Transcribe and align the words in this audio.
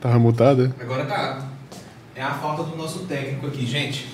Tava 0.00 0.18
mutada? 0.18 0.74
Agora 0.80 1.04
tá. 1.04 1.46
É 2.14 2.22
a 2.22 2.30
falta 2.30 2.62
do 2.62 2.76
nosso 2.76 3.00
técnico 3.00 3.46
aqui, 3.46 3.66
gente. 3.66 4.06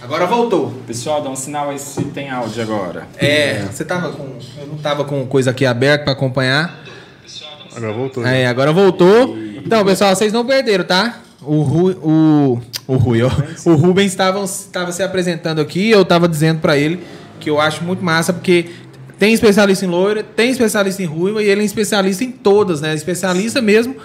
Agora 0.00 0.26
voltou. 0.26 0.72
Pessoal, 0.86 1.22
dá 1.22 1.28
um 1.28 1.36
sinal 1.36 1.70
aí 1.70 1.78
se 1.78 2.04
tem 2.04 2.30
áudio 2.30 2.62
agora. 2.62 3.06
É, 3.16 3.62
você 3.62 3.84
tava 3.84 4.12
com. 4.12 4.38
Eu 4.58 4.66
não 4.66 4.76
tava 4.78 5.04
com 5.04 5.26
coisa 5.26 5.50
aqui 5.50 5.66
aberta 5.66 6.04
pra 6.04 6.12
acompanhar. 6.12 6.84
Agora 7.74 7.92
voltou. 7.92 8.26
É, 8.26 8.46
agora 8.46 8.72
voltou. 8.72 9.36
Então, 9.64 9.84
pessoal, 9.84 10.14
vocês 10.14 10.32
não 10.32 10.46
perderam, 10.46 10.84
tá? 10.84 11.20
O 11.42 11.62
Rui, 11.62 11.96
o, 12.02 12.60
o 12.86 12.96
Rui, 12.96 13.22
ó. 13.22 13.30
O 13.64 13.74
Rubens 13.74 14.06
estava 14.06 14.42
estava 14.44 14.92
se 14.92 15.02
apresentando 15.02 15.60
aqui, 15.60 15.90
eu 15.90 16.02
estava 16.02 16.28
dizendo 16.28 16.60
para 16.60 16.76
ele 16.76 17.00
que 17.38 17.48
eu 17.48 17.60
acho 17.60 17.84
muito 17.84 18.04
massa 18.04 18.32
porque 18.32 18.70
tem 19.18 19.32
especialista 19.32 19.84
em 19.84 19.88
loira, 19.88 20.22
tem 20.22 20.50
especialista 20.50 21.02
em 21.02 21.06
ruiva 21.06 21.42
e 21.42 21.48
ele 21.48 21.62
é 21.62 21.64
especialista 21.64 22.24
em 22.24 22.30
todas, 22.30 22.80
né? 22.80 22.94
Especialista 22.94 23.60
mesmo 23.60 23.96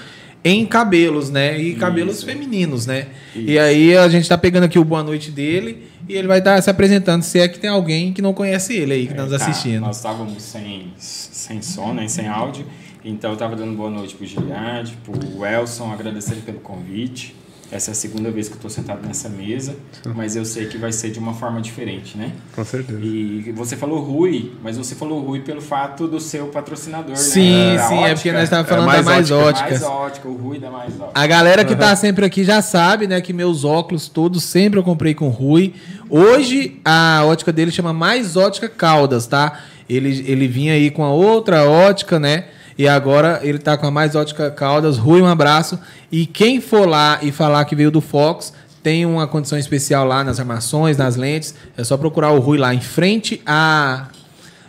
em 0.43 0.65
cabelos, 0.65 1.29
né? 1.29 1.57
E 1.59 1.75
cabelos 1.75 2.17
Isso. 2.17 2.25
femininos, 2.25 2.85
né? 2.85 3.07
Isso. 3.35 3.49
E 3.49 3.57
aí 3.57 3.95
a 3.97 4.07
gente 4.09 4.27
tá 4.27 4.37
pegando 4.37 4.65
aqui 4.65 4.77
o 4.77 4.83
boa 4.83 5.01
noite 5.03 5.31
dele 5.31 5.87
e 6.07 6.13
ele 6.15 6.27
vai 6.27 6.39
estar 6.39 6.61
se 6.61 6.69
apresentando, 6.69 7.23
se 7.23 7.39
é 7.39 7.47
que 7.47 7.57
tem 7.59 7.69
alguém 7.69 8.11
que 8.11 8.21
não 8.21 8.33
conhece 8.33 8.73
ele 8.75 8.93
aí 8.93 9.07
que 9.07 9.13
tá 9.13 9.23
nos 9.25 9.37
Tá, 9.37 9.45
assistindo. 9.45 9.81
Nós 9.81 9.97
estávamos 9.97 10.43
sem, 10.43 10.91
sem 10.97 11.61
som, 11.61 11.93
né, 11.93 12.07
sem 12.07 12.27
áudio. 12.27 12.65
Então 13.05 13.31
eu 13.31 13.35
estava 13.35 13.55
dando 13.55 13.75
boa 13.75 13.89
noite 13.89 14.15
pro 14.15 14.25
Giliard, 14.25 14.97
pro 15.03 15.45
Elson, 15.45 15.91
agradecer 15.91 16.35
pelo 16.45 16.59
convite. 16.59 17.35
Essa 17.73 17.89
é 17.89 17.93
a 17.93 17.95
segunda 17.95 18.29
vez 18.29 18.47
que 18.47 18.53
eu 18.53 18.57
estou 18.57 18.69
sentado 18.69 19.03
nessa 19.03 19.27
mesa, 19.27 19.75
mas 20.13 20.35
eu 20.35 20.45
sei 20.45 20.67
que 20.67 20.77
vai 20.77 20.91
ser 20.91 21.09
de 21.09 21.17
uma 21.17 21.33
forma 21.33 21.59
diferente, 21.59 22.15
né? 22.15 22.31
Com 22.55 22.63
certeza. 22.63 22.99
E 23.01 23.51
você 23.55 23.75
falou 23.75 23.99
Rui, 23.99 24.51
mas 24.61 24.77
você 24.77 24.93
falou 24.93 25.19
Rui 25.21 25.39
pelo 25.39 25.59
fato 25.59 26.07
do 26.07 26.19
seu 26.19 26.45
patrocinador, 26.49 27.15
Sim, 27.15 27.51
né? 27.51 27.77
Da 27.77 27.87
sim, 27.87 28.03
é 28.03 28.13
porque 28.13 28.31
nós 28.31 28.43
estávamos 28.43 28.69
falando 28.69 28.85
mais 28.85 29.03
da 29.03 29.11
mais 29.11 29.31
ótica, 29.31 29.65
óticas. 29.65 29.81
Mais 29.81 29.91
ótica, 29.91 30.27
o 30.27 30.35
Rui 30.35 30.59
da 30.59 30.69
mais 30.69 30.93
ótica. 30.93 31.19
A 31.19 31.25
galera 31.25 31.65
que 31.65 31.75
tá 31.75 31.95
sempre 31.95 32.23
aqui 32.23 32.43
já 32.43 32.61
sabe, 32.61 33.07
né, 33.07 33.19
que 33.21 33.33
meus 33.33 33.63
óculos 33.63 34.07
todos 34.07 34.43
sempre 34.43 34.77
eu 34.79 34.83
comprei 34.83 35.15
com 35.15 35.25
o 35.25 35.31
Rui. 35.31 35.73
Hoje 36.07 36.79
a 36.85 37.23
ótica 37.25 37.51
dele 37.51 37.71
chama 37.71 37.91
Mais 37.91 38.37
Ótica 38.37 38.69
Caldas, 38.69 39.25
tá? 39.25 39.63
Ele, 39.89 40.23
ele 40.27 40.47
vinha 40.47 40.73
aí 40.73 40.91
com 40.91 41.03
a 41.03 41.11
outra 41.11 41.67
ótica, 41.67 42.19
né? 42.19 42.45
E 42.77 42.87
agora 42.87 43.39
ele 43.43 43.59
tá 43.59 43.77
com 43.77 43.85
a 43.85 43.91
Mais 43.91 44.15
Ótica 44.15 44.49
Caldas. 44.49 44.97
Rui, 44.97 45.21
um 45.21 45.27
abraço. 45.27 45.79
E 46.11 46.25
quem 46.25 46.59
for 46.59 46.87
lá 46.87 47.19
e 47.21 47.31
falar 47.31 47.65
que 47.65 47.75
veio 47.75 47.91
do 47.91 48.01
Fox, 48.01 48.53
tem 48.81 49.05
uma 49.05 49.27
condição 49.27 49.57
especial 49.57 50.05
lá 50.05 50.23
nas 50.23 50.39
armações, 50.39 50.97
nas 50.97 51.15
lentes. 51.15 51.55
É 51.77 51.83
só 51.83 51.97
procurar 51.97 52.31
o 52.31 52.39
Rui 52.39 52.57
lá 52.57 52.73
em 52.73 52.81
frente 52.81 53.41
a 53.45 54.07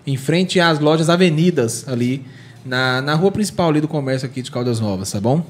em 0.06 0.18
frente 0.18 0.61
às 0.61 0.78
lojas 0.80 1.08
Avenidas 1.08 1.88
ali 1.88 2.26
na, 2.64 3.00
na 3.00 3.14
rua 3.14 3.32
principal 3.32 3.70
ali 3.70 3.80
do 3.80 3.88
comércio 3.88 4.26
aqui 4.26 4.42
de 4.42 4.50
Caldas 4.50 4.80
Novas, 4.80 5.11
tá 5.11 5.20
bom? 5.20 5.44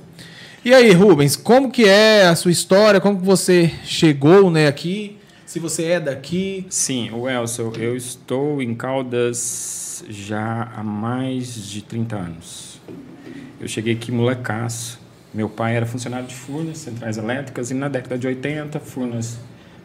E 0.65 0.73
aí, 0.73 0.93
Rubens, 0.93 1.37
como 1.37 1.71
que 1.71 1.85
é 1.85 2.27
a 2.27 2.35
sua 2.35 2.51
história? 2.51 3.01
Como 3.01 3.19
que 3.19 3.27
você 3.27 3.71
chegou, 3.85 4.51
né, 4.51 4.67
aqui? 4.67 5.19
Se 5.55 5.61
você 5.61 5.85
é 5.85 6.01
daqui? 6.01 6.67
Sim, 6.69 7.13
o 7.13 7.29
Elson, 7.29 7.71
eu 7.77 7.95
estou 7.95 8.61
em 8.61 8.75
Caldas 8.75 10.05
já 10.09 10.65
há 10.75 10.83
mais 10.83 11.55
de 11.71 11.81
30 11.81 12.17
anos. 12.17 12.81
Eu 13.61 13.69
cheguei 13.69 13.95
aqui 13.95 14.11
molecaço. 14.11 15.01
Meu 15.33 15.49
pai 15.49 15.77
era 15.77 15.87
funcionário 15.87 16.27
de 16.27 16.35
Furnas, 16.35 16.79
centrais 16.79 17.19
elétricas, 17.19 17.71
e 17.71 17.75
na 17.75 17.87
década 17.87 18.19
de 18.19 18.27
80, 18.27 18.81
Furnas 18.81 19.39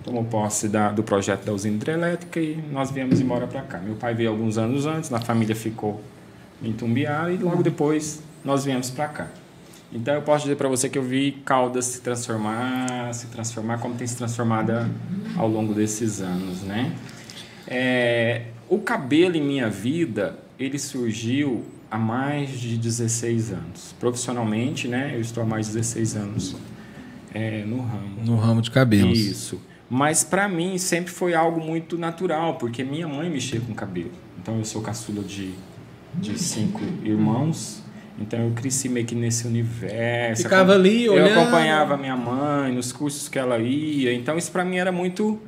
tomou 0.03 0.23
posse 0.23 0.67
da- 0.67 0.91
do 0.91 1.03
projeto 1.03 1.45
da 1.45 1.53
usina 1.53 1.75
hidrelétrica 1.75 2.39
e 2.39 2.55
nós 2.71 2.89
viemos 2.89 3.21
embora 3.21 3.45
para 3.45 3.61
cá. 3.61 3.77
Meu 3.77 3.93
pai 3.93 4.15
veio 4.15 4.31
alguns 4.31 4.57
anos 4.57 4.87
antes, 4.87 5.13
a 5.13 5.19
família 5.21 5.55
ficou 5.55 6.01
em 6.63 6.73
Tumbiara 6.73 7.31
e 7.31 7.37
logo 7.37 7.61
depois 7.61 8.23
nós 8.43 8.65
viemos 8.65 8.89
para 8.89 9.07
cá. 9.07 9.27
Então 9.91 10.13
eu 10.13 10.21
posso 10.21 10.43
dizer 10.43 10.55
para 10.55 10.69
você 10.69 10.87
que 10.87 10.97
eu 10.97 11.03
vi 11.03 11.31
Caldas 11.43 11.85
se 11.85 12.01
transformar, 12.01 13.13
se 13.13 13.27
transformar 13.27 13.79
como 13.79 13.95
tem 13.95 14.05
se 14.05 14.15
transformado 14.15 14.71
ao 15.35 15.47
longo 15.47 15.73
desses 15.73 16.21
anos, 16.21 16.61
né? 16.61 16.93
É, 17.67 18.45
o 18.67 18.79
cabelo 18.79 19.35
em 19.35 19.41
minha 19.41 19.69
vida, 19.69 20.37
ele 20.59 20.77
surgiu 20.77 21.65
há 21.89 21.97
mais 21.97 22.51
de 22.51 22.77
16 22.77 23.51
anos. 23.51 23.95
Profissionalmente, 23.99 24.87
né? 24.87 25.11
Eu 25.15 25.21
estou 25.21 25.41
há 25.41 25.45
mais 25.45 25.67
de 25.67 25.73
16 25.73 26.15
anos 26.15 26.55
é, 27.33 27.63
no 27.65 27.81
ramo. 27.81 28.23
No 28.25 28.35
ramo 28.35 28.61
de 28.61 28.71
cabelos. 28.71 29.17
Isso. 29.17 29.61
Mas 29.89 30.23
para 30.23 30.47
mim 30.47 30.77
sempre 30.77 31.11
foi 31.11 31.33
algo 31.33 31.59
muito 31.59 31.97
natural, 31.97 32.57
porque 32.57 32.83
minha 32.83 33.07
mãe 33.07 33.29
mexia 33.29 33.59
com 33.59 33.73
cabelo. 33.73 34.11
Então 34.39 34.57
eu 34.57 34.65
sou 34.65 34.81
caçula 34.81 35.23
de, 35.23 35.53
de 36.13 36.37
cinco 36.37 36.79
irmãos. 37.03 37.83
Então 38.19 38.39
eu 38.39 38.51
cresci 38.51 38.89
meio 38.89 39.05
que 39.05 39.15
nesse 39.15 39.47
universo. 39.47 40.43
Ficava 40.43 40.73
ali 40.73 41.05
Eu 41.05 41.13
olhando. 41.13 41.39
acompanhava 41.39 41.95
minha 41.97 42.17
mãe 42.17 42.71
nos 42.73 42.91
cursos 42.91 43.29
que 43.29 43.39
ela 43.39 43.57
ia. 43.57 44.13
Então 44.13 44.37
isso 44.37 44.51
para 44.51 44.65
mim 44.65 44.77
era 44.77 44.91
muito 44.91 45.39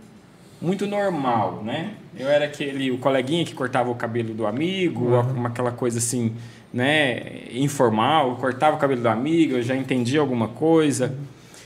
muito 0.62 0.86
normal, 0.86 1.64
né? 1.64 1.96
Eu 2.18 2.30
era 2.30 2.46
aquele 2.46 2.92
o 2.92 2.98
coleguinha 3.00 3.44
que 3.44 3.54
cortava 3.54 3.90
o 3.90 3.96
cabelo 3.96 4.34
do 4.34 4.46
amigo, 4.46 5.06
uma, 5.06 5.50
aquela 5.50 5.72
coisa 5.72 5.98
assim, 5.98 6.36
né, 6.72 7.46
informal, 7.52 8.30
eu 8.30 8.36
cortava 8.36 8.76
o 8.76 8.80
cabelo 8.80 9.02
do 9.02 9.10
amigo, 9.10 9.54
eu 9.56 9.64
já 9.64 9.76
entendia 9.76 10.20
alguma 10.20 10.50
coisa. 10.50 11.16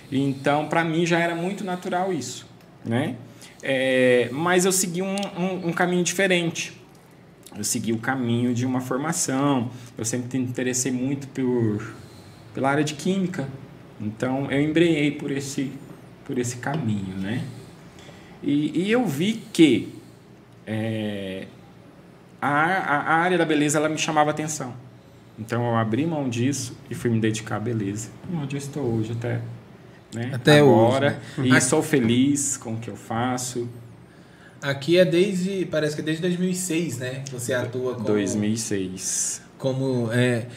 Então, 0.10 0.68
para 0.68 0.84
mim 0.84 1.06
já 1.06 1.20
era 1.20 1.36
muito 1.36 1.64
natural 1.64 2.14
isso, 2.14 2.48
né? 2.86 3.16
É, 3.62 4.30
mas 4.32 4.64
eu 4.64 4.72
segui 4.72 5.02
um, 5.02 5.16
um, 5.38 5.70
um 5.70 5.74
caminho 5.74 6.04
diferente. 6.04 6.74
Eu 7.58 7.64
segui 7.64 7.94
o 7.94 7.98
caminho 7.98 8.54
de 8.54 8.66
uma 8.66 8.82
formação. 8.82 9.70
Eu 9.98 10.06
sempre 10.06 10.38
me 10.38 10.46
interessei 10.46 10.92
muito 10.92 11.28
por 11.30 11.96
pela 12.54 12.70
área 12.70 12.84
de 12.84 12.94
química. 12.94 13.48
Então, 14.00 14.50
eu 14.52 14.62
embrenhei 14.62 15.12
por 15.12 15.32
esse 15.32 15.72
por 16.26 16.38
esse 16.40 16.58
caminho, 16.58 17.18
né? 17.18 17.44
E, 18.42 18.84
e 18.84 18.92
eu 18.92 19.06
vi 19.06 19.44
que 19.54 19.94
é, 20.66 21.48
a, 22.42 22.50
a, 22.50 23.16
área 23.16 23.38
da 23.38 23.46
beleza 23.46 23.78
ela 23.78 23.88
me 23.88 23.98
chamava 23.98 24.32
atenção. 24.32 24.74
Então 25.38 25.66
eu 25.66 25.76
abri 25.76 26.06
mão 26.06 26.30
disso 26.30 26.78
e 26.90 26.96
fui 26.96 27.10
me 27.10 27.20
dedicar 27.20 27.58
à 27.58 27.60
beleza. 27.60 28.10
Onde 28.34 28.56
eu 28.56 28.58
estou 28.58 28.84
hoje 28.84 29.12
até, 29.12 29.42
né? 30.14 30.32
Até 30.34 30.60
agora. 30.60 31.20
hoje, 31.38 31.50
né? 31.50 31.58
E 31.58 31.62
sou 31.62 31.84
feliz 31.84 32.58
com 32.58 32.74
o 32.74 32.78
que 32.78 32.90
eu 32.90 32.96
faço. 32.96 33.70
Aqui 34.66 34.98
é 34.98 35.06
desde, 35.06 35.66
parece 35.66 35.96
que 35.96 36.02
é 36.02 36.06
desde 36.06 36.22
2006, 36.24 36.98
né? 36.98 37.22
Que 37.26 37.32
você 37.32 37.54
atua 37.54 37.94
como... 37.94 38.06
2006. 38.06 39.46
Como, 39.58 40.12
é, 40.12 40.48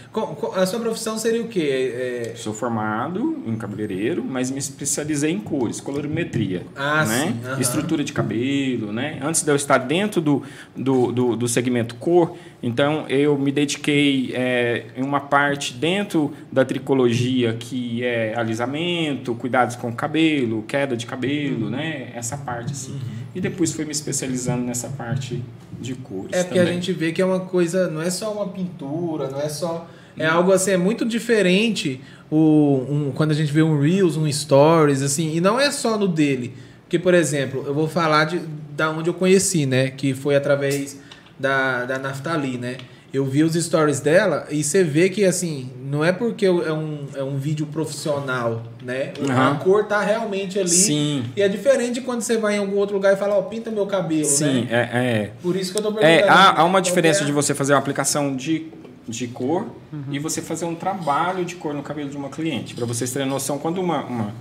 a 0.57 0.67
sua 0.67 0.81
profissão 0.81 1.17
seria 1.17 1.41
o 1.41 1.47
quê? 1.47 1.93
É, 1.95 2.33
Sou 2.35 2.53
formado 2.53 3.43
em 3.47 3.55
cabeleireiro, 3.57 4.25
mas 4.25 4.51
me 4.51 4.59
especializei 4.59 5.31
em 5.31 5.39
cores, 5.39 5.81
colorimetria. 5.81 6.67
Ah, 6.75 7.07
né? 7.07 7.33
sim. 7.55 7.61
Estrutura 7.61 8.03
de 8.03 8.13
cabelo, 8.13 8.93
né? 8.93 9.21
Antes 9.23 9.43
de 9.45 9.51
eu 9.53 9.57
estar 9.57 9.79
dentro 9.79 10.21
do, 10.21 10.43
do, 10.77 11.13
do, 11.13 11.37
do 11.37 11.49
segmento 11.49 11.95
cor, 11.95 12.37
então 12.61 13.07
eu 13.09 13.39
me 13.39 13.53
dediquei 13.53 14.33
é, 14.35 14.87
em 14.97 15.03
uma 15.05 15.21
parte 15.21 15.73
dentro 15.75 16.33
da 16.51 16.65
tricologia, 16.65 17.55
que 17.55 18.03
é 18.05 18.35
alisamento, 18.37 19.33
cuidados 19.37 19.77
com 19.77 19.91
o 19.91 19.95
cabelo, 19.95 20.65
queda 20.67 20.97
de 20.97 21.07
cabelo, 21.07 21.67
Uhum. 21.67 21.71
né? 21.71 22.11
Essa 22.15 22.37
parte, 22.37 22.73
assim. 22.73 22.99
E 23.35 23.41
depois 23.41 23.73
fui 23.73 23.85
me 23.85 23.93
especializando 23.93 24.63
nessa 24.65 24.89
parte 24.89 25.43
de 25.81 25.95
cores 25.95 26.33
É 26.33 26.43
porque 26.43 26.59
também. 26.59 26.73
a 26.73 26.75
gente 26.75 26.93
vê 26.93 27.13
que 27.13 27.21
é 27.23 27.25
uma 27.25 27.41
coisa, 27.41 27.89
não 27.89 28.01
é 28.03 28.11
só 28.11 28.33
uma 28.33 28.49
pintura, 28.49 29.29
não 29.29 29.41
é 29.41 29.49
só. 29.49 29.89
É 30.17 30.27
algo 30.27 30.51
assim, 30.51 30.73
é 30.73 30.77
muito 30.77 31.05
diferente 31.05 32.01
o, 32.31 32.85
um- 32.89 33.13
quando 33.15 33.31
a 33.31 33.35
gente 33.35 33.53
vê 33.53 33.63
um 33.63 33.81
Reels, 33.81 34.17
um 34.17 34.31
Stories, 34.31 35.03
assim, 35.03 35.37
e 35.37 35.41
não 35.41 35.61
é 35.61 35.71
só 35.71 35.97
no 35.97 36.09
dele. 36.09 36.55
Porque, 36.83 36.99
por 36.99 37.15
exemplo, 37.15 37.63
eu 37.67 37.75
vou 37.75 37.87
falar 37.87 38.25
de, 38.25 38.41
da 38.77 38.91
onde 38.91 39.09
eu 39.11 39.15
conheci, 39.15 39.67
né? 39.67 39.91
Que 39.91 40.15
foi 40.15 40.35
através 40.35 40.99
da, 41.39 41.85
da 41.85 41.99
Naftali, 41.99 42.57
né? 42.59 42.79
Eu 43.13 43.25
vi 43.25 43.43
os 43.43 43.55
stories 43.55 44.01
dela 44.01 44.47
e 44.51 44.63
você 44.63 44.85
vê 44.85 45.09
que, 45.09 45.25
assim, 45.25 45.71
não 45.83 46.05
é 46.05 46.13
porque 46.13 46.45
é 46.45 46.51
um, 46.53 47.07
é 47.15 47.23
um 47.23 47.39
vídeo 47.39 47.65
profissional, 47.67 48.63
né? 48.85 49.15
A 49.31 49.33
Aham. 49.33 49.57
cor 49.61 49.85
tá 49.87 50.03
realmente 50.03 50.59
ali. 50.59 50.69
Sim. 50.69 51.25
E 51.35 51.41
é 51.41 51.49
diferente 51.49 51.95
de 51.95 52.01
quando 52.03 52.21
você 52.21 52.37
vai 52.37 52.57
em 52.57 52.59
algum 52.59 52.77
outro 52.77 52.95
lugar 52.97 53.15
e 53.15 53.17
fala, 53.17 53.37
ó, 53.39 53.43
pinta 53.43 53.71
meu 53.71 53.87
cabelo, 53.87 54.27
Sim, 54.27 54.67
né? 54.67 54.69
é, 54.71 54.99
é. 55.23 55.31
Por 55.43 55.57
isso 55.57 55.73
que 55.73 55.79
eu 55.79 55.83
tô 55.83 55.93
perguntando. 55.93 56.21
É, 56.27 56.29
há, 56.29 56.61
há 56.61 56.65
uma 56.65 56.83
diferença 56.83 57.23
é 57.23 57.27
de 57.27 57.33
você 57.33 57.55
fazer 57.55 57.73
uma 57.73 57.79
aplicação 57.79 58.37
de, 58.37 58.67
de 59.09 59.27
cor 59.29 59.67
Uhum. 59.91 60.03
e 60.13 60.19
você 60.19 60.43
fazer 60.43 60.67
um 60.67 60.75
trabalho 60.75 61.47
de 61.47 61.55
cor 61.57 61.73
no 61.73 61.83
cabelo 61.83 62.11
de 62.11 62.17
uma 62.19 62.29
cliente. 62.29 62.75
Para 62.75 62.85
vocês 62.85 63.11
terem 63.11 63.27
noção, 63.27 63.57
quando 63.57 63.81
uma, 63.81 64.05
uma, 64.05 64.35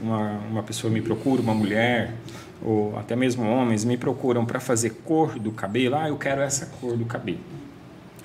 uma, 0.00 0.30
uma 0.50 0.62
pessoa 0.62 0.90
me 0.90 1.02
procura, 1.02 1.42
uma 1.42 1.52
mulher, 1.52 2.14
ou 2.64 2.98
até 2.98 3.14
mesmo 3.14 3.46
homens, 3.46 3.84
me 3.84 3.98
procuram 3.98 4.46
para 4.46 4.58
fazer 4.58 5.02
cor 5.04 5.38
do 5.38 5.52
cabelo, 5.52 5.96
ah, 5.96 6.08
eu 6.08 6.16
quero 6.16 6.40
essa 6.40 6.64
cor 6.80 6.96
do 6.96 7.04
cabelo. 7.04 7.40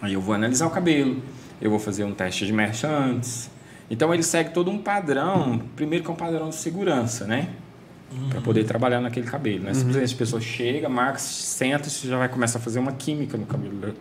Aí 0.01 0.13
eu 0.13 0.21
vou 0.21 0.33
analisar 0.33 0.67
o 0.67 0.71
cabelo, 0.71 1.21
eu 1.61 1.69
vou 1.69 1.79
fazer 1.79 2.03
um 2.03 2.13
teste 2.13 2.45
de 2.45 2.53
mecha 2.53 2.89
antes. 2.89 3.49
Então 3.89 4.13
ele 4.13 4.23
segue 4.23 4.51
todo 4.51 4.71
um 4.71 4.77
padrão, 4.77 5.61
primeiro 5.75 6.03
que 6.03 6.09
é 6.09 6.13
um 6.13 6.17
padrão 6.17 6.49
de 6.49 6.55
segurança, 6.55 7.25
né? 7.25 7.49
para 8.29 8.41
poder 8.41 8.65
trabalhar 8.65 8.99
naquele 8.99 9.25
cabelo. 9.25 9.63
Né? 9.63 9.73
Simplesmente 9.73 10.13
a 10.13 10.17
pessoa 10.17 10.41
chega, 10.41 10.89
marca, 10.89 11.19
senta, 11.19 11.89
você 11.89 12.07
já 12.07 12.17
vai 12.17 12.27
começar 12.27 12.59
a 12.59 12.61
fazer 12.61 12.79
uma 12.79 12.91
química 12.91 13.37
no 13.37 13.45
cabelo 13.45 13.93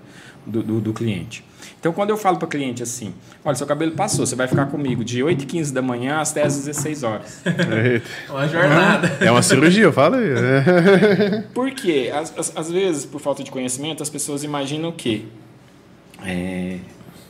do, 0.46 0.62
do, 0.62 0.80
do 0.80 0.92
cliente. 0.92 1.44
Então, 1.78 1.92
quando 1.92 2.10
eu 2.10 2.16
falo 2.16 2.36
para 2.36 2.46
o 2.46 2.48
cliente 2.48 2.82
assim, 2.82 3.14
olha, 3.44 3.54
seu 3.54 3.66
cabelo 3.66 3.92
passou, 3.92 4.26
você 4.26 4.34
vai 4.34 4.46
ficar 4.46 4.66
comigo 4.66 5.04
de 5.04 5.22
8 5.22 5.44
h 5.44 5.46
15 5.46 5.72
da 5.72 5.80
manhã 5.80 6.18
às 6.20 6.32
10 6.32 6.54
h 6.54 6.66
16 6.66 7.02
horas. 7.02 7.42
uma 8.28 8.48
jornada. 8.48 9.16
É 9.20 9.30
uma 9.30 9.42
cirurgia, 9.42 9.84
eu 9.84 9.92
falo 9.92 10.16
aí. 10.16 11.42
Por 11.54 11.70
quê? 11.70 12.10
Às, 12.12 12.36
às, 12.38 12.56
às, 12.56 12.70
vezes, 12.70 13.04
por 13.06 13.20
falta 13.20 13.42
de 13.42 13.50
conhecimento, 13.50 14.02
as 14.02 14.10
pessoas 14.10 14.42
imaginam 14.42 14.92
que 14.92 15.28
é, 16.24 16.78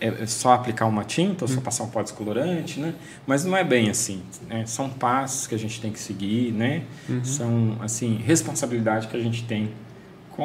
é 0.00 0.26
só 0.26 0.54
aplicar 0.54 0.86
uma 0.86 1.04
tinta 1.04 1.44
ou 1.44 1.48
só 1.48 1.60
passar 1.60 1.84
um 1.84 1.88
pó 1.88 2.02
descolorante, 2.02 2.80
né? 2.80 2.94
Mas 3.26 3.44
não 3.44 3.56
é 3.56 3.62
bem 3.62 3.90
assim. 3.90 4.22
Né? 4.48 4.64
São 4.66 4.88
passos 4.88 5.46
que 5.46 5.54
a 5.54 5.58
gente 5.58 5.80
tem 5.80 5.92
que 5.92 5.98
seguir, 5.98 6.52
né? 6.52 6.82
Uhum. 7.08 7.24
São, 7.24 7.76
assim, 7.80 8.16
responsabilidade 8.16 9.08
que 9.08 9.16
a 9.16 9.20
gente 9.20 9.44
tem 9.44 9.70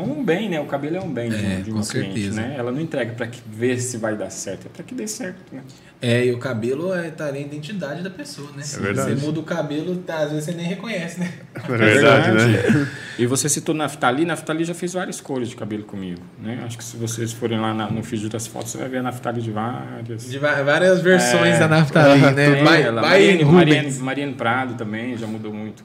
com 0.04 0.12
um 0.12 0.24
bem, 0.26 0.50
né? 0.50 0.60
O 0.60 0.66
cabelo 0.66 0.98
é 0.98 1.02
um 1.02 1.10
bem 1.10 1.28
é, 1.28 1.62
de, 1.62 1.72
uma 1.72 1.82
cliente, 1.82 2.14
certeza. 2.14 2.42
né? 2.42 2.56
Ela 2.58 2.70
não 2.70 2.82
entrega 2.82 3.14
para 3.14 3.30
ver 3.48 3.80
se 3.80 3.98
vai 3.98 4.16
dar 4.18 4.30
certo, 4.30 4.66
é 4.66 4.70
para 4.70 4.84
que 4.84 4.94
dê 4.94 5.08
certo, 5.08 5.38
né? 5.54 5.62
É, 6.02 6.26
e 6.26 6.34
o 6.34 6.38
cabelo 6.38 6.94
é, 6.94 7.10
tá 7.10 7.28
ali 7.28 7.40
a 7.40 7.42
identidade 7.42 8.04
da 8.04 8.10
pessoa, 8.10 8.50
né? 8.56 8.62
É 8.62 8.80
verdade. 8.80 9.16
Você 9.16 9.26
muda 9.26 9.40
o 9.40 9.44
cabelo, 9.44 9.96
tá, 9.98 10.18
às 10.18 10.32
vezes 10.32 10.46
você 10.46 10.52
nem 10.52 10.66
reconhece, 10.66 11.22
né? 11.22 11.32
É 11.56 11.78
verdade, 11.78 12.32
né? 12.32 12.90
E 13.18 13.26
você 13.26 13.48
citou 13.48 13.74
Naftali, 13.74 14.26
Naftali 14.26 14.66
já 14.66 14.74
fez 14.74 14.92
várias 14.92 15.22
cores 15.22 15.48
de 15.48 15.56
cabelo 15.56 15.84
comigo, 15.84 16.22
né? 16.42 16.62
Acho 16.66 16.78
que 16.78 16.84
se 16.84 16.98
vocês 16.98 17.32
forem 17.32 17.58
lá 17.58 17.74
na, 17.74 17.90
no 17.90 18.02
vídeo 18.02 18.30
das 18.30 18.46
fotos, 18.46 18.74
você 18.74 18.78
vai 18.78 18.90
ver 18.90 18.98
a 18.98 19.04
Naftali 19.04 19.42
de 19.42 19.52
várias... 19.52 20.30
De 20.30 20.38
várias 20.38 21.00
versões 21.00 21.56
é, 21.56 21.60
da 21.60 21.68
Naftali, 21.70 22.20
né? 22.20 22.64
Vai, 22.64 22.84
ela, 22.84 23.02
Mariane, 23.02 23.46
Mariane, 23.46 23.92
Mariane 23.94 24.34
Prado 24.34 24.74
também 24.74 25.18
já 25.18 25.26
mudou 25.26 25.54
muito. 25.54 25.84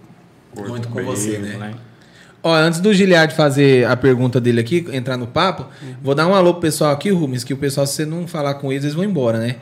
Muito 0.56 0.88
com 0.88 0.96
cabelo, 0.96 1.16
você, 1.16 1.38
né? 1.38 1.56
né? 1.56 1.74
Ó, 2.42 2.54
antes 2.54 2.80
do 2.80 2.92
Giliard 2.92 3.34
fazer 3.34 3.86
a 3.86 3.96
pergunta 3.96 4.40
dele 4.40 4.60
aqui, 4.60 4.86
entrar 4.92 5.16
no 5.16 5.26
papo, 5.26 5.66
uhum. 5.82 5.94
vou 6.02 6.14
dar 6.14 6.26
um 6.26 6.34
alô 6.34 6.54
pro 6.54 6.62
pessoal 6.62 6.92
aqui, 6.92 7.10
Rubens, 7.10 7.44
que 7.44 7.52
o 7.52 7.56
pessoal, 7.56 7.86
se 7.86 7.94
você 7.94 8.06
não 8.06 8.26
falar 8.26 8.54
com 8.54 8.72
eles, 8.72 8.84
eles 8.84 8.94
vão 8.94 9.04
embora, 9.04 9.38
né? 9.38 9.56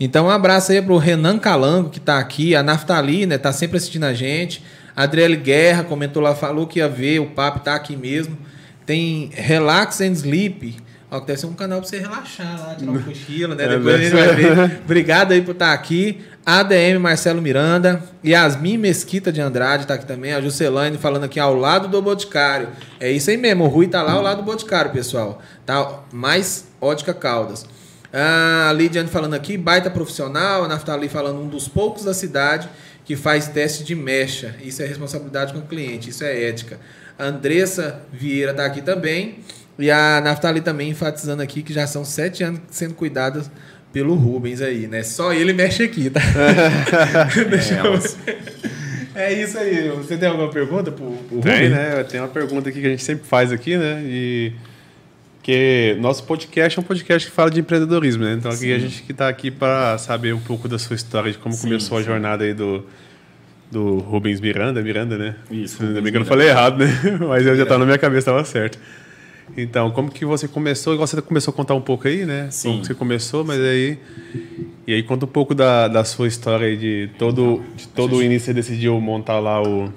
Então, 0.00 0.26
um 0.26 0.30
abraço 0.30 0.72
aí 0.72 0.82
pro 0.82 0.96
Renan 0.96 1.38
Calango, 1.38 1.90
que 1.90 2.00
tá 2.00 2.18
aqui, 2.18 2.56
a 2.56 2.62
Naftali, 2.62 3.26
né, 3.26 3.38
tá 3.38 3.52
sempre 3.52 3.76
assistindo 3.76 4.04
a 4.04 4.12
gente. 4.12 4.62
A 4.96 5.04
Adriele 5.04 5.36
Guerra 5.36 5.84
comentou 5.84 6.20
lá, 6.20 6.34
falou 6.34 6.66
que 6.66 6.80
ia 6.80 6.88
ver, 6.88 7.20
o 7.20 7.26
papo 7.26 7.60
tá 7.60 7.76
aqui 7.76 7.96
mesmo. 7.96 8.36
Tem 8.84 9.30
Relax 9.32 10.00
and 10.00 10.12
Sleep, 10.12 10.76
ó, 11.16 11.20
que 11.20 11.26
deve 11.26 11.40
ser 11.40 11.46
um 11.46 11.54
canal 11.54 11.80
pra 11.80 11.88
você 11.88 11.98
relaxar 11.98 12.60
lá, 12.60 12.74
tirar 12.74 12.92
um 12.92 13.00
cochilo, 13.02 13.54
né? 13.54 13.64
É 13.64 13.68
Depois 13.68 13.94
a 13.94 13.98
gente 13.98 14.12
vai 14.12 14.34
ver. 14.34 14.80
Obrigado 14.84 15.32
aí 15.32 15.42
por 15.42 15.52
estar 15.52 15.68
tá 15.68 15.72
aqui. 15.72 16.20
ADM 16.44 16.98
Marcelo 17.00 17.40
Miranda, 17.40 18.02
Yasmin 18.22 18.76
Mesquita 18.76 19.32
de 19.32 19.40
Andrade 19.40 19.84
está 19.84 19.94
aqui 19.94 20.04
também, 20.04 20.34
a 20.34 20.42
Juscelane 20.42 20.98
falando 20.98 21.24
aqui 21.24 21.40
ao 21.40 21.54
lado 21.54 21.88
do 21.88 22.02
Boticário. 22.02 22.68
É 23.00 23.10
isso 23.10 23.30
aí 23.30 23.36
mesmo, 23.38 23.64
o 23.64 23.68
Rui 23.68 23.86
está 23.86 24.02
lá 24.02 24.12
ao 24.12 24.22
lado 24.22 24.38
do 24.38 24.42
Boticário, 24.42 24.90
pessoal. 24.90 25.40
Tá 25.64 26.00
mais 26.12 26.66
ótica 26.80 27.14
Caldas. 27.14 27.64
Ah, 28.12 28.68
a 28.68 28.72
Lidiane 28.72 29.08
falando 29.08 29.34
aqui, 29.34 29.56
baita 29.56 29.90
profissional, 29.90 30.64
a 30.64 30.68
Naftali 30.68 31.08
falando 31.08 31.40
um 31.40 31.48
dos 31.48 31.66
poucos 31.66 32.04
da 32.04 32.12
cidade 32.12 32.68
que 33.04 33.16
faz 33.16 33.48
teste 33.48 33.82
de 33.82 33.94
mecha. 33.94 34.54
Isso 34.62 34.82
é 34.82 34.86
responsabilidade 34.86 35.52
com 35.52 35.60
o 35.60 35.62
cliente, 35.62 36.10
isso 36.10 36.24
é 36.24 36.44
ética. 36.44 36.78
A 37.18 37.24
Andressa 37.24 38.02
Vieira 38.12 38.50
está 38.50 38.66
aqui 38.66 38.82
também. 38.82 39.38
E 39.78 39.90
a 39.90 40.20
Naftali 40.20 40.60
também 40.60 40.90
enfatizando 40.90 41.42
aqui 41.42 41.62
que 41.62 41.72
já 41.72 41.86
são 41.86 42.04
sete 42.04 42.44
anos 42.44 42.60
sendo 42.70 42.94
cuidadas 42.94 43.50
pelo 43.92 44.14
Rubens 44.14 44.60
aí, 44.60 44.86
né? 44.86 45.02
Só 45.02 45.32
ele 45.32 45.52
mexe 45.52 45.82
aqui, 45.82 46.10
tá? 46.10 46.20
Eu... 47.84 48.00
É 49.14 49.32
isso 49.32 49.56
aí. 49.56 49.88
Você 49.90 50.16
tem 50.16 50.28
alguma 50.28 50.50
pergunta 50.50 50.90
pro, 50.90 51.06
pro 51.06 51.36
Rubens? 51.36 51.58
Tem, 51.58 51.70
né? 51.70 52.04
Tem 52.04 52.20
uma 52.20 52.28
pergunta 52.28 52.68
aqui 52.68 52.80
que 52.80 52.86
a 52.86 52.90
gente 52.90 53.04
sempre 53.04 53.26
faz 53.26 53.52
aqui, 53.52 53.76
né? 53.76 54.02
E 54.04 54.52
que 55.44 55.96
nosso 56.00 56.24
podcast 56.24 56.78
é 56.78 56.80
um 56.80 56.84
podcast 56.84 57.28
que 57.28 57.34
fala 57.34 57.50
de 57.50 57.60
empreendedorismo, 57.60 58.24
né? 58.24 58.32
Então 58.32 58.50
aqui 58.50 58.72
a 58.72 58.78
gente 58.78 59.02
que 59.02 59.12
está 59.12 59.28
aqui 59.28 59.50
para 59.50 59.98
saber 59.98 60.34
um 60.34 60.40
pouco 60.40 60.66
da 60.66 60.78
sua 60.78 60.96
história, 60.96 61.30
de 61.30 61.38
como 61.38 61.54
sim, 61.54 61.62
começou 61.62 61.98
sim. 61.98 62.02
a 62.02 62.06
jornada 62.06 62.44
aí 62.44 62.54
do 62.54 62.84
do 63.70 63.98
Rubens 63.98 64.40
Miranda, 64.40 64.80
Miranda, 64.80 65.18
né? 65.18 65.36
Isso. 65.50 65.82
Ainda 65.82 66.00
bem 66.00 66.10
que 66.10 66.16
eu 66.16 66.20
não 66.20 66.26
falei 66.26 66.48
errado, 66.48 66.78
né? 66.78 66.88
Mas 67.28 67.44
eu 67.44 67.56
já 67.56 67.66
tá 67.66 67.76
na 67.76 67.84
minha 67.84 67.98
cabeça, 67.98 68.30
estava 68.30 68.44
certo. 68.44 68.78
Então, 69.56 69.90
como 69.90 70.10
que 70.10 70.24
você 70.24 70.48
começou? 70.48 70.94
Igual 70.94 71.06
você 71.06 71.20
começou 71.20 71.52
a 71.52 71.54
contar 71.54 71.74
um 71.74 71.80
pouco 71.80 72.08
aí, 72.08 72.24
né? 72.24 72.48
Sim. 72.50 72.68
Como 72.68 72.80
que 72.80 72.86
você 72.88 72.94
começou, 72.94 73.44
mas 73.44 73.60
aí... 73.60 73.98
E 74.86 74.92
aí 74.92 75.02
conta 75.02 75.24
um 75.24 75.28
pouco 75.28 75.54
da, 75.54 75.88
da 75.88 76.04
sua 76.04 76.28
história 76.28 76.66
aí, 76.66 76.76
de 76.76 77.10
todo, 77.18 77.62
de 77.76 77.88
todo 77.88 78.16
o 78.16 78.22
início 78.22 78.46
você 78.46 78.54
decidiu 78.54 79.00
montar 79.00 79.38
lá 79.38 79.62
o... 79.62 79.90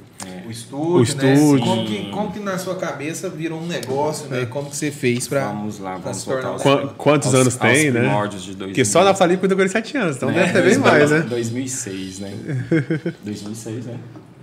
O 0.46 0.52
estúdio, 0.52 0.94
o 0.94 1.04
estúdio. 1.04 1.56
Né? 1.56 1.60
Como, 1.60 1.86
que, 1.86 2.10
como 2.10 2.32
que 2.32 2.40
na 2.40 2.58
sua 2.58 2.76
cabeça 2.76 3.30
virou 3.30 3.60
um 3.60 3.68
negócio, 3.68 4.30
né? 4.30 4.46
Como 4.46 4.70
que 4.70 4.78
você 4.78 4.90
fez 4.92 5.28
para 5.28 5.50
Vamos 5.50 5.80
lá, 5.80 5.98
vamos 5.98 6.24
voltar 6.24 6.48
aos, 6.48 6.64
Quantos 6.98 7.28
aos, 7.28 7.42
anos 7.42 7.56
tem, 7.58 7.92
né? 7.92 8.10
De 8.30 8.56
Porque 8.56 8.86
só 8.86 9.04
na 9.04 9.14
Fali 9.14 9.36
cuida 9.36 9.56
com 9.58 9.68
7 9.68 9.98
anos, 9.98 10.16
então 10.16 10.30
né? 10.32 10.46
deve 10.46 10.54
ter 10.54 10.64
bem 10.64 10.78
mais, 10.78 11.12
né? 11.12 11.20
2006, 11.20 12.20
né? 12.20 12.34
2006, 13.26 13.86
né? 13.88 13.98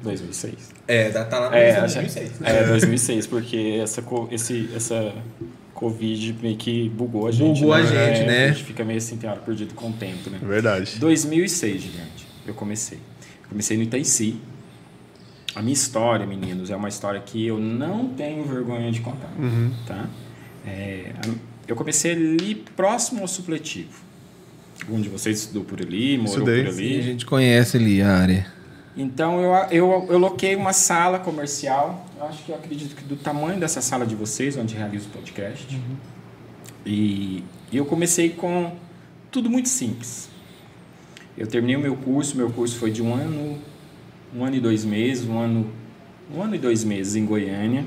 2006. 0.04 0.54
É, 0.86 1.10
tá 1.10 1.38
lá 1.38 1.50
no 1.50 1.56
é, 1.56 1.80
2006. 1.80 2.42
É, 2.42 2.64
2006, 2.66 3.26
porque 3.26 3.80
essa, 3.82 4.02
esse, 4.30 4.70
essa 4.74 5.12
Covid 5.74 6.36
meio 6.40 6.56
que 6.56 6.88
bugou 6.88 7.26
a 7.26 7.32
gente. 7.32 7.60
Bugou 7.60 7.76
né? 7.76 7.82
a 7.82 7.86
gente, 7.86 8.20
é, 8.22 8.26
né? 8.26 8.44
A 8.44 8.52
gente 8.52 8.64
fica 8.64 8.84
meio 8.84 8.98
assim, 8.98 9.16
tem 9.16 9.28
hora 9.28 9.40
perdido 9.40 9.74
com 9.74 9.90
o 9.90 9.92
tempo, 9.92 10.30
né? 10.30 10.38
Verdade. 10.42 10.98
2006, 10.98 11.82
gente, 11.82 12.26
eu 12.46 12.54
comecei. 12.54 12.98
comecei 13.48 13.76
no 13.76 13.82
Itaici. 13.82 14.40
A 15.54 15.62
minha 15.62 15.74
história, 15.74 16.26
meninos, 16.26 16.70
é 16.70 16.76
uma 16.76 16.88
história 16.88 17.20
que 17.20 17.46
eu 17.46 17.58
não 17.58 18.08
tenho 18.08 18.44
vergonha 18.44 18.90
de 18.90 19.00
contar, 19.00 19.32
uhum. 19.38 19.72
tá? 19.86 20.08
É, 20.66 21.12
eu 21.68 21.76
comecei 21.76 22.12
ali 22.12 22.56
próximo 22.76 23.20
ao 23.20 23.28
supletivo. 23.28 24.02
Um 24.88 25.00
de 25.00 25.08
vocês 25.08 25.40
estudou 25.40 25.64
por 25.64 25.80
ali, 25.80 26.18
morou 26.18 26.32
Estudei. 26.32 26.64
por 26.64 26.72
ali. 26.72 26.94
Sim, 26.94 26.98
a 26.98 27.02
gente 27.02 27.26
conhece 27.26 27.76
ali 27.76 28.02
a 28.02 28.16
área. 28.16 28.53
Então 28.96 29.40
eu, 29.40 29.52
eu, 29.70 30.06
eu 30.10 30.18
loquei 30.18 30.54
uma 30.54 30.72
sala 30.72 31.18
comercial. 31.18 32.06
Eu 32.16 32.26
acho 32.26 32.44
que 32.44 32.50
eu 32.50 32.56
acredito 32.56 32.94
que 32.94 33.04
do 33.04 33.16
tamanho 33.16 33.58
dessa 33.58 33.80
sala 33.80 34.06
de 34.06 34.14
vocês, 34.14 34.56
onde 34.56 34.74
realizo 34.74 35.08
o 35.08 35.10
podcast. 35.10 35.74
Uhum. 35.74 35.96
E, 36.86 37.42
e 37.72 37.76
eu 37.76 37.84
comecei 37.84 38.30
com 38.30 38.76
tudo 39.30 39.50
muito 39.50 39.68
simples. 39.68 40.28
Eu 41.36 41.48
terminei 41.48 41.74
o 41.74 41.80
meu 41.80 41.96
curso, 41.96 42.36
meu 42.36 42.50
curso 42.50 42.78
foi 42.78 42.92
de 42.92 43.02
um 43.02 43.12
ano, 43.12 43.58
um 44.34 44.44
ano 44.44 44.54
e 44.54 44.60
dois 44.60 44.84
meses, 44.84 45.28
um 45.28 45.38
ano, 45.38 45.68
um 46.32 46.40
ano 46.40 46.54
e 46.54 46.58
dois 46.58 46.84
meses 46.84 47.16
em 47.16 47.26
Goiânia, 47.26 47.84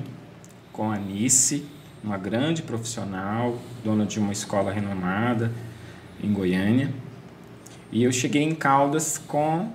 com 0.74 0.92
a 0.92 0.98
Nice, 0.98 1.66
uma 2.04 2.18
grande 2.18 2.62
profissional, 2.62 3.58
dona 3.86 4.06
de 4.06 4.20
uma 4.20 4.34
escola 4.34 4.72
renomada 4.74 5.54
em 6.22 6.34
Goiânia. 6.34 6.92
E 7.90 8.04
eu 8.04 8.12
cheguei 8.12 8.44
em 8.44 8.54
Caldas 8.54 9.18
com 9.18 9.72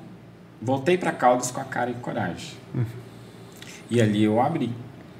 voltei 0.62 0.96
para 0.96 1.12
Caldas 1.12 1.50
com 1.50 1.60
a 1.60 1.64
cara 1.64 1.90
e 1.90 1.94
coragem. 1.94 2.52
Uhum. 2.74 2.84
E 3.90 4.00
ali 4.00 4.24
eu 4.24 4.40
abri, 4.40 4.70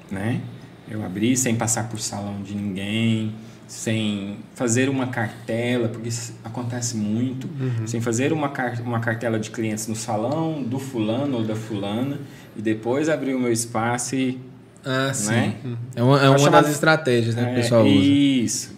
né? 0.09 0.41
Eu 0.89 1.03
abri 1.03 1.35
sem 1.37 1.55
passar 1.55 1.89
por 1.89 1.99
salão 1.99 2.41
de 2.41 2.55
ninguém, 2.55 3.33
sem 3.67 4.37
fazer 4.53 4.89
uma 4.89 5.07
cartela, 5.07 5.87
porque 5.87 6.09
isso 6.09 6.33
acontece 6.43 6.95
muito, 6.95 7.47
uhum. 7.47 7.87
sem 7.87 8.01
fazer 8.01 8.33
uma, 8.33 8.49
car 8.49 8.81
uma 8.81 8.99
cartela 8.99 9.39
de 9.39 9.49
clientes 9.49 9.87
no 9.87 9.95
salão 9.95 10.61
do 10.61 10.79
fulano 10.79 11.37
ou 11.37 11.43
da 11.43 11.55
fulana, 11.55 12.19
e 12.55 12.61
depois 12.61 13.09
abrir 13.09 13.33
o 13.33 13.39
meu 13.39 13.51
espaço 13.51 14.15
e. 14.15 14.39
Ah, 14.85 15.07
né? 15.07 15.13
sim. 15.13 15.77
É 15.95 16.03
uma, 16.03 16.21
é 16.21 16.29
uma 16.29 16.49
das 16.49 16.69
estratégias 16.69 17.35
né, 17.35 17.45
que 17.45 17.51
o 17.51 17.55
pessoal 17.55 17.87
isso. 17.87 17.97
usa. 17.97 18.09
Isso. 18.09 18.77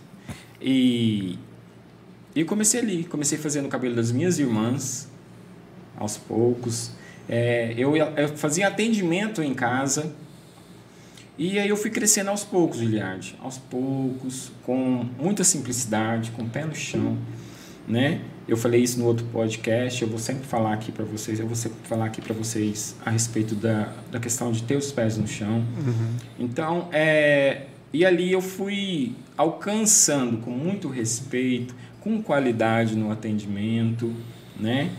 E, 0.62 1.40
e 2.36 2.40
eu 2.40 2.46
comecei 2.46 2.80
ali, 2.80 3.04
comecei 3.04 3.38
fazendo 3.38 3.66
o 3.66 3.70
cabelo 3.70 3.96
das 3.96 4.12
minhas 4.12 4.40
irmãs, 4.40 5.10
aos 5.98 6.18
poucos. 6.18 6.92
É, 7.28 7.74
eu, 7.78 7.96
eu, 7.96 8.30
fazia 8.36 8.68
atendimento 8.68 9.42
em 9.42 9.54
casa 9.54 10.14
e 11.38 11.60
aí 11.60 11.68
eu 11.68 11.76
fui 11.76 11.90
crescendo 11.90 12.30
aos 12.30 12.44
poucos, 12.44 12.80
Giliard. 12.80 13.36
Aos 13.42 13.58
poucos, 13.58 14.52
com 14.64 15.06
muita 15.20 15.44
simplicidade, 15.44 16.32
com 16.32 16.44
o 16.44 16.50
pé 16.50 16.64
no 16.64 16.76
chão, 16.76 17.18
né? 17.88 18.22
Eu 18.48 18.56
falei 18.56 18.82
isso 18.82 19.00
no 19.00 19.06
outro 19.06 19.26
podcast, 19.26 20.02
eu 20.04 20.08
vou 20.08 20.20
sempre 20.20 20.46
falar 20.46 20.74
aqui 20.74 20.92
para 20.92 21.04
vocês, 21.04 21.40
eu 21.40 21.48
vou 21.48 21.56
sempre 21.56 21.80
falar 21.84 22.06
aqui 22.06 22.22
para 22.22 22.34
vocês 22.34 22.96
a 23.04 23.10
respeito 23.10 23.56
da, 23.56 23.92
da 24.12 24.20
questão 24.20 24.52
de 24.52 24.62
ter 24.64 24.76
os 24.76 24.92
pés 24.92 25.18
no 25.18 25.28
chão. 25.28 25.66
Uhum. 25.86 26.16
Então, 26.38 26.88
é, 26.92 27.64
e 27.92 28.06
ali 28.06 28.32
eu 28.32 28.42
fui 28.42 29.16
alcançando 29.36 30.38
com 30.38 30.52
muito 30.52 30.88
respeito, 30.88 31.76
com 32.02 32.22
qualidade 32.22 32.96
no 32.96 33.12
atendimento, 33.12 34.14
né? 34.60 34.92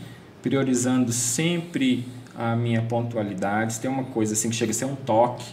Priorizando 0.46 1.12
sempre 1.12 2.06
a 2.38 2.54
minha 2.54 2.80
pontualidade. 2.80 3.80
Tem 3.80 3.90
uma 3.90 4.04
coisa 4.04 4.34
assim 4.34 4.48
que 4.48 4.54
chega 4.54 4.70
a 4.70 4.74
ser 4.74 4.84
um 4.84 4.94
toque, 4.94 5.44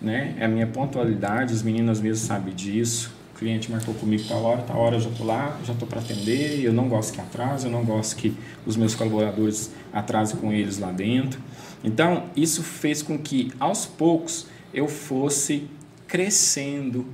né? 0.00 0.36
É 0.38 0.44
a 0.44 0.48
minha 0.48 0.68
pontualidade, 0.68 1.52
os 1.52 1.64
meninos 1.64 2.00
mesmo 2.00 2.24
sabem 2.24 2.54
disso, 2.54 3.12
O 3.34 3.38
cliente 3.38 3.72
marcou 3.72 3.92
comigo 3.94 4.22
tal 4.28 4.40
hora, 4.44 4.62
tal 4.62 4.78
hora 4.78 4.96
eu 4.96 5.00
já 5.00 5.10
estou 5.10 5.26
lá, 5.26 5.58
já 5.64 5.72
estou 5.72 5.88
para 5.88 6.00
atender. 6.00 6.60
Eu 6.62 6.72
não 6.72 6.88
gosto 6.88 7.12
que 7.12 7.20
atrase, 7.20 7.66
eu 7.66 7.72
não 7.72 7.84
gosto 7.84 8.14
que 8.14 8.36
os 8.64 8.76
meus 8.76 8.94
colaboradores 8.94 9.72
atrasem 9.92 10.36
com 10.36 10.52
eles 10.52 10.78
lá 10.78 10.92
dentro. 10.92 11.40
Então, 11.82 12.26
isso 12.36 12.62
fez 12.62 13.02
com 13.02 13.18
que, 13.18 13.50
aos 13.58 13.84
poucos, 13.84 14.46
eu 14.72 14.86
fosse 14.86 15.68
crescendo 16.06 17.04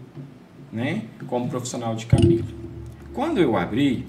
né, 0.71 1.05
como 1.27 1.49
profissional 1.49 1.97
de 1.97 2.05
cabelo. 2.05 2.45
Quando 3.15 3.41
eu 3.41 3.57
abri, 3.57 4.07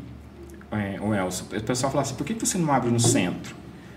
é, 0.76 1.00
o 1.00 1.14
Elson, 1.14 1.46
o 1.46 1.64
pessoal 1.64 1.92
falava 1.92 2.08
assim, 2.08 2.16
por 2.16 2.26
que 2.26 2.34
você 2.34 2.58
não 2.58 2.72
abre 2.72 2.90
no 2.90 3.00
centro? 3.00 3.56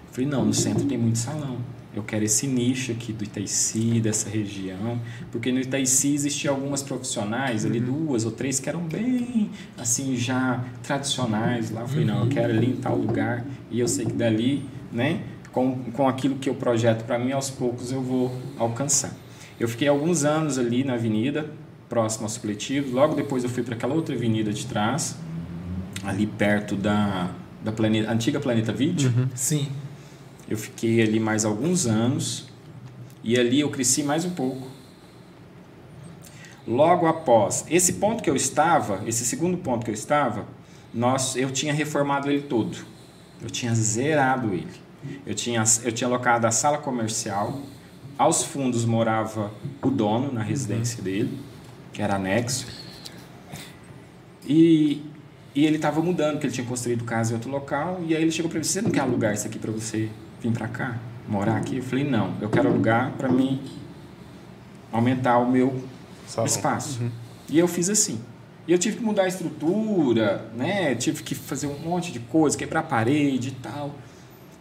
Eu 0.09 0.13
falei, 0.13 0.29
não, 0.29 0.45
no 0.45 0.55
centro 0.55 0.85
tem 0.85 0.99
muito 0.99 1.19
salão 1.19 1.59
eu 1.97 2.03
quero 2.03 2.27
esse 2.27 2.47
nicho 2.47 2.93
aqui 2.93 3.11
do 3.11 3.25
Itaici, 3.25 4.01
dessa 4.03 4.29
região, 4.29 5.01
porque 5.33 5.51
no 5.51 5.59
Itaici 5.59 6.13
existiam 6.13 6.55
algumas 6.55 6.83
profissionais, 6.83 7.65
ali 7.65 7.79
uhum. 7.81 8.07
duas 8.07 8.27
ou 8.27 8.31
três, 8.31 8.61
que 8.61 8.69
eram 8.69 8.83
bem, 8.83 9.51
assim, 9.79 10.15
já 10.15 10.63
tradicionais 10.83 11.71
lá. 11.71 11.81
Eu 11.81 11.89
falei, 11.89 12.05
não, 12.05 12.25
eu 12.25 12.29
quero 12.29 12.53
ali 12.53 12.73
em 12.73 12.77
tal 12.77 12.97
lugar, 12.97 13.47
e 13.71 13.81
eu 13.81 13.89
sei 13.89 14.05
que 14.05 14.13
dali, 14.13 14.69
né, 14.93 15.23
com, 15.51 15.85
com 15.93 16.07
aquilo 16.07 16.37
que 16.37 16.51
eu 16.51 16.55
projeto 16.55 17.05
para 17.05 17.19
mim, 17.19 17.33
aos 17.33 17.49
poucos 17.49 17.91
eu 17.91 18.03
vou 18.03 18.31
alcançar. 18.59 19.17
Eu 19.59 19.67
fiquei 19.67 19.89
alguns 19.89 20.23
anos 20.23 20.59
ali 20.59 20.85
na 20.85 20.95
avenida, 20.95 21.51
próximo 21.89 22.25
ao 22.25 22.29
supletivo, 22.29 22.95
logo 22.95 23.15
depois 23.15 23.43
eu 23.43 23.49
fui 23.49 23.63
para 23.63 23.75
aquela 23.75 23.95
outra 23.95 24.15
avenida 24.15 24.53
de 24.53 24.67
trás, 24.67 25.17
ali 26.07 26.27
perto 26.27 26.77
da, 26.77 27.31
da 27.63 27.73
planeta, 27.73 28.11
antiga 28.11 28.41
Planeta 28.41 28.73
Vídeo. 28.73 29.13
Uhum. 29.17 29.29
Sim 29.35 29.69
eu 30.49 30.57
fiquei 30.57 31.03
ali 31.03 31.19
mais 31.19 31.45
alguns 31.45 31.87
anos 31.87 32.49
e 33.23 33.39
ali 33.39 33.61
eu 33.61 33.71
cresci 33.71 34.03
mais 34.03 34.25
um 34.25 34.31
pouco. 34.31 34.69
Logo 36.67 37.07
após 37.07 37.65
esse 37.69 37.95
ponto 37.95 38.23
que 38.23 38.31
eu 38.31 38.37
estava, 38.37 39.03
esse 39.07 39.25
segundo 39.25 39.57
ponto 39.59 39.85
que 39.85 39.91
eu 39.91 39.95
estava, 39.95 40.47
nós, 40.95 41.37
eu 41.37 41.51
tinha 41.51 41.73
reformado 41.73 42.31
ele 42.31 42.43
todo. 42.43 42.77
Eu 43.43 43.51
tinha 43.51 43.75
zerado 43.75 44.55
ele. 44.55 44.87
Eu 45.27 45.35
tinha, 45.35 45.63
eu 45.85 45.93
tinha 45.93 46.09
alocado 46.09 46.47
a 46.47 46.51
sala 46.51 46.79
comercial. 46.79 47.61
Aos 48.17 48.43
fundos 48.43 48.85
morava 48.85 49.53
o 49.83 49.91
dono 49.91 50.33
na 50.33 50.43
residência 50.43 51.03
dele, 51.03 51.39
que 51.93 52.01
era 52.01 52.17
anexo. 52.17 52.67
E, 54.49 55.05
e 55.57 55.65
ele 55.65 55.77
estava 55.77 56.03
mudando, 56.03 56.33
porque 56.33 56.47
ele 56.49 56.55
tinha 56.55 56.67
construído 56.67 57.03
casa 57.03 57.33
em 57.33 57.35
outro 57.35 57.51
local. 57.51 58.03
E 58.07 58.15
aí 58.15 58.21
ele 58.21 58.31
chegou 58.31 58.51
para 58.51 58.59
mim: 58.59 58.65
Você 58.65 58.83
não 58.83 58.91
quer 58.91 59.01
alugar 59.01 59.33
isso 59.33 59.47
aqui 59.47 59.59
para 59.59 59.73
você 59.73 60.11
vir 60.43 60.53
para 60.53 60.69
cá, 60.69 60.99
morar 61.27 61.57
aqui? 61.57 61.79
Eu 61.79 61.83
falei, 61.83 62.05
não, 62.05 62.35
eu 62.43 62.51
quero 62.51 62.69
alugar 62.69 63.13
para 63.13 63.31
mim 63.31 63.63
aumentar 64.93 65.39
o 65.39 65.51
meu 65.51 65.83
Salão. 66.27 66.47
espaço. 66.47 67.01
Uhum. 67.01 67.11
E 67.49 67.59
eu 67.59 67.67
fiz 67.67 67.89
assim. 67.89 68.21
E 68.69 68.73
eu 68.73 68.79
tive 68.79 68.99
que 68.99 69.03
mudar 69.03 69.23
a 69.23 69.29
estrutura, 69.29 70.51
né? 70.55 70.95
Tive 70.95 71.23
que 71.23 71.35
fazer 71.35 71.69
um 71.69 71.79
monte 71.79 72.13
de 72.13 72.21
coisa, 72.21 72.57
quebrar 72.57 72.81
a 72.81 72.83
parede 72.83 73.49
e 73.49 73.53
tal. 73.53 73.95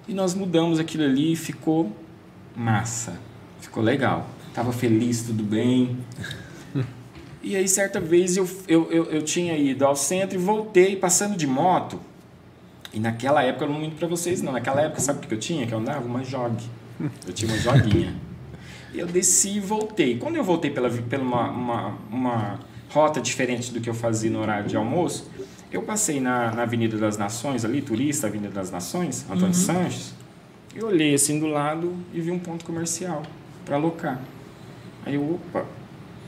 E 0.08 0.14
nós 0.14 0.34
mudamos 0.34 0.80
aquilo 0.80 1.04
ali 1.04 1.34
e 1.34 1.36
ficou 1.36 1.92
massa. 2.56 3.20
Ficou 3.60 3.84
legal. 3.84 4.30
Tava 4.54 4.72
feliz, 4.72 5.24
tudo 5.24 5.44
bem. 5.44 5.98
E 7.46 7.56
aí, 7.56 7.68
certa 7.68 8.00
vez, 8.00 8.36
eu, 8.36 8.50
eu, 8.68 8.92
eu, 8.92 9.04
eu 9.06 9.22
tinha 9.22 9.56
ido 9.56 9.86
ao 9.86 9.96
centro 9.96 10.36
e 10.36 10.42
voltei 10.42 10.96
passando 10.96 11.38
de 11.38 11.46
moto. 11.46 12.00
E 12.92 13.00
naquela 13.00 13.44
época, 13.44 13.66
eu 13.66 13.70
não 13.70 13.80
minto 13.80 13.96
para 13.98 14.08
vocês, 14.08 14.42
não. 14.42 14.52
Naquela 14.52 14.82
época, 14.82 15.00
sabe 15.00 15.24
o 15.24 15.28
que 15.28 15.32
eu 15.32 15.40
tinha? 15.40 15.68
Que 15.68 15.74
eu 15.74 15.78
andava? 15.78 16.04
Uma 16.04 16.24
jog. 16.24 16.56
Eu 17.28 17.34
tinha 17.34 17.52
uma 17.52 17.60
joguinha. 17.60 18.16
E 18.92 19.00
eu 19.00 19.06
desci 19.06 19.58
e 19.58 19.60
voltei. 19.60 20.18
Quando 20.18 20.38
eu 20.38 20.44
voltei 20.44 20.72
pela, 20.72 20.90
pela 20.90 21.22
uma, 21.22 21.52
uma, 21.52 21.98
uma 22.10 22.60
rota 22.90 23.22
diferente 23.22 23.72
do 23.72 23.80
que 23.80 23.90
eu 23.90 23.94
fazia 23.94 24.32
no 24.32 24.40
horário 24.40 24.68
de 24.68 24.76
almoço, 24.76 25.30
eu 25.72 25.84
passei 25.84 26.20
na, 26.20 26.52
na 26.52 26.64
Avenida 26.64 26.98
das 26.98 27.16
Nações, 27.16 27.64
ali, 27.64 27.82
turista, 27.82 28.26
Avenida 28.26 28.54
das 28.54 28.72
Nações, 28.72 29.24
Antônio 29.26 29.48
uhum. 29.48 29.54
Sanches. 29.54 30.14
Eu 30.74 30.88
olhei 30.88 31.14
assim 31.14 31.40
do 31.40 31.46
lado 31.46 31.94
e 32.12 32.20
vi 32.20 32.32
um 32.32 32.40
ponto 32.40 32.66
comercial 32.66 33.22
para 33.66 33.76
alocar. 33.76 34.20
Aí 35.06 35.14
eu, 35.14 35.36
opa, 35.36 35.66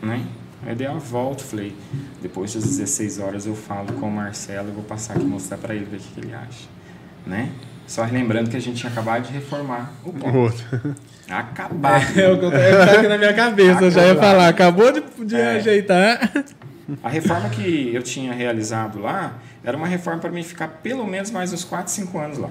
né? 0.01 0.23
Aí 0.65 0.75
dei 0.75 0.87
a 0.87 0.93
volta, 0.93 1.43
falei, 1.43 1.73
depois 2.21 2.53
das 2.53 2.63
16 2.63 3.19
horas 3.19 3.45
eu 3.45 3.55
falo 3.55 3.93
com 3.93 4.07
o 4.07 4.11
Marcelo 4.11 4.69
e 4.69 4.71
vou 4.71 4.83
passar 4.83 5.15
aqui 5.15 5.25
mostrar 5.25 5.57
para 5.57 5.75
ele 5.75 5.85
ver 5.85 5.97
o 5.97 5.99
que, 5.99 6.19
ele 6.19 6.33
acha, 6.33 6.67
né? 7.25 7.51
Só 7.85 8.03
lembrando 8.03 8.49
que 8.49 8.57
a 8.57 8.59
gente 8.59 8.77
tinha 8.77 8.91
acabado 8.91 9.27
de 9.27 9.31
reformar 9.31 9.93
o 10.03 10.11
ponto. 10.11 10.37
Outro. 10.37 10.95
Acabar. 11.29 12.01
É, 12.17 12.29
o 12.31 12.39
que 12.39 12.51
tá 12.51 12.91
aqui 12.97 13.07
na 13.07 13.17
minha 13.17 13.33
cabeça, 13.33 13.85
eu 13.85 13.91
já 13.91 14.07
ia 14.07 14.15
falar, 14.15 14.49
acabou 14.49 14.91
de, 14.91 15.01
de 15.25 15.35
é. 15.35 15.57
ajeitar. 15.57 16.31
A 17.03 17.09
reforma 17.09 17.49
que 17.49 17.91
eu 17.93 18.01
tinha 18.01 18.33
realizado 18.33 18.99
lá 18.99 19.37
era 19.63 19.75
uma 19.75 19.87
reforma 19.87 20.21
para 20.21 20.31
mim 20.31 20.41
ficar 20.41 20.67
pelo 20.81 21.05
menos 21.05 21.31
mais 21.31 21.51
uns 21.51 21.63
4, 21.65 21.91
5 21.91 22.17
anos 22.17 22.37
lá. 22.37 22.49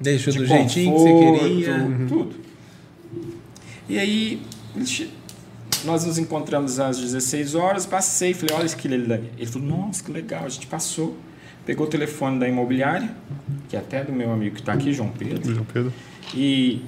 Deixou 0.00 0.32
de 0.32 0.40
do 0.40 0.46
conforto, 0.46 0.68
jeitinho 0.70 0.92
que 0.92 1.00
você 1.00 1.48
queria. 1.48 1.74
Tudo. 2.08 2.36
E 3.88 3.98
aí, 3.98 4.42
nós 5.84 6.04
nos 6.04 6.18
encontramos 6.18 6.80
às 6.80 6.98
16 6.98 7.54
horas, 7.54 7.86
passei, 7.86 8.34
falei, 8.34 8.54
olha 8.56 8.66
aquilo 8.66 8.94
ali. 8.94 9.30
Ele 9.36 9.46
falou, 9.46 9.68
nossa, 9.68 10.02
que 10.02 10.10
legal, 10.10 10.44
a 10.44 10.48
gente 10.48 10.66
passou. 10.66 11.16
Pegou 11.64 11.86
o 11.86 11.90
telefone 11.90 12.38
da 12.38 12.48
imobiliária, 12.48 13.14
que 13.68 13.76
é 13.76 13.78
até 13.78 14.02
do 14.02 14.12
meu 14.12 14.32
amigo 14.32 14.54
que 14.54 14.62
está 14.62 14.72
aqui, 14.72 14.92
João 14.92 15.10
Pedro. 15.10 15.54
João 15.54 15.66
Pedro. 15.66 15.92
E 16.34 16.82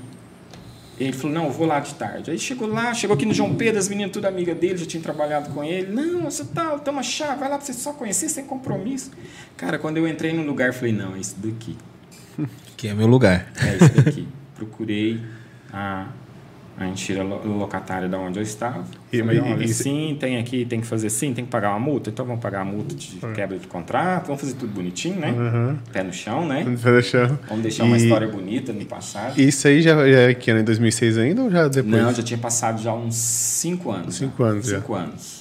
ele 0.98 1.12
falou, 1.12 1.34
não, 1.34 1.44
eu 1.46 1.50
vou 1.50 1.66
lá 1.66 1.80
de 1.80 1.94
tarde. 1.94 2.30
Aí 2.30 2.38
chegou 2.38 2.68
lá, 2.68 2.94
chegou 2.94 3.14
aqui 3.14 3.26
no 3.26 3.34
João 3.34 3.54
Pedro, 3.54 3.78
as 3.78 3.88
meninas 3.88 4.12
tudo 4.12 4.26
amiga 4.26 4.54
dele, 4.54 4.78
já 4.78 4.86
tinham 4.86 5.02
trabalhado 5.02 5.50
com 5.50 5.62
ele. 5.62 5.92
Não, 5.92 6.22
você 6.22 6.44
tá, 6.44 6.78
toma 6.78 7.02
chá, 7.02 7.34
vai 7.34 7.48
lá 7.48 7.56
pra 7.56 7.66
você 7.66 7.72
só 7.72 7.92
conhecer, 7.92 8.28
sem 8.28 8.44
compromisso. 8.44 9.10
Cara, 9.56 9.78
quando 9.78 9.98
eu 9.98 10.08
entrei 10.08 10.32
no 10.32 10.42
lugar, 10.42 10.72
falei, 10.72 10.92
não, 10.92 11.14
é 11.14 11.18
isso 11.18 11.36
daqui. 11.38 11.76
Que 12.76 12.88
é 12.88 12.94
meu 12.94 13.06
lugar. 13.06 13.52
É 13.62 13.76
isso 13.76 14.02
daqui. 14.02 14.26
Procurei 14.56 15.20
a 15.70 16.06
a 16.78 16.86
gente 16.86 17.04
tira 17.04 17.24
o 17.24 17.58
locatário 17.58 18.08
da 18.08 18.18
onde 18.18 18.38
eu 18.38 18.42
estava. 18.42 18.84
E, 19.12 19.18
Falei, 19.18 19.40
olha, 19.40 19.64
e, 19.64 19.68
sim, 19.68 20.16
tem 20.18 20.38
aqui, 20.38 20.64
tem 20.64 20.80
que 20.80 20.86
fazer 20.86 21.10
sim, 21.10 21.34
tem 21.34 21.44
que 21.44 21.50
pagar 21.50 21.70
uma 21.70 21.78
multa. 21.78 22.10
Então 22.10 22.24
vamos 22.24 22.40
pagar 22.40 22.62
a 22.62 22.64
multa 22.64 22.94
de 22.94 23.18
uhum. 23.22 23.32
quebra 23.32 23.58
de 23.58 23.66
contrato, 23.66 24.28
vamos 24.28 24.40
fazer 24.40 24.54
tudo 24.54 24.72
bonitinho, 24.72 25.20
né? 25.20 25.30
Uhum. 25.30 25.78
Pé 25.92 26.02
no 26.02 26.12
chão, 26.12 26.46
né? 26.46 26.64
Pé 26.64 26.90
no 26.90 27.02
chão. 27.02 27.38
Vamos 27.48 27.62
deixar 27.62 27.84
uma 27.84 27.96
história 27.96 28.28
bonita 28.28 28.72
no 28.72 28.84
passado. 28.86 29.38
Isso 29.38 29.68
aí 29.68 29.82
já, 29.82 29.94
já 30.10 30.20
é 30.20 30.34
que 30.34 30.50
era 30.50 30.60
em 30.60 30.64
2006 30.64 31.18
ainda 31.18 31.42
ou 31.42 31.50
já 31.50 31.68
depois? 31.68 32.02
Não, 32.02 32.14
já 32.14 32.22
tinha 32.22 32.38
passado 32.38 32.80
já 32.80 32.94
uns 32.94 33.14
5 33.14 33.90
anos. 33.90 34.14
5 34.14 34.42
anos, 34.42 34.66
Cinco 34.66 34.94
anos. 34.94 35.39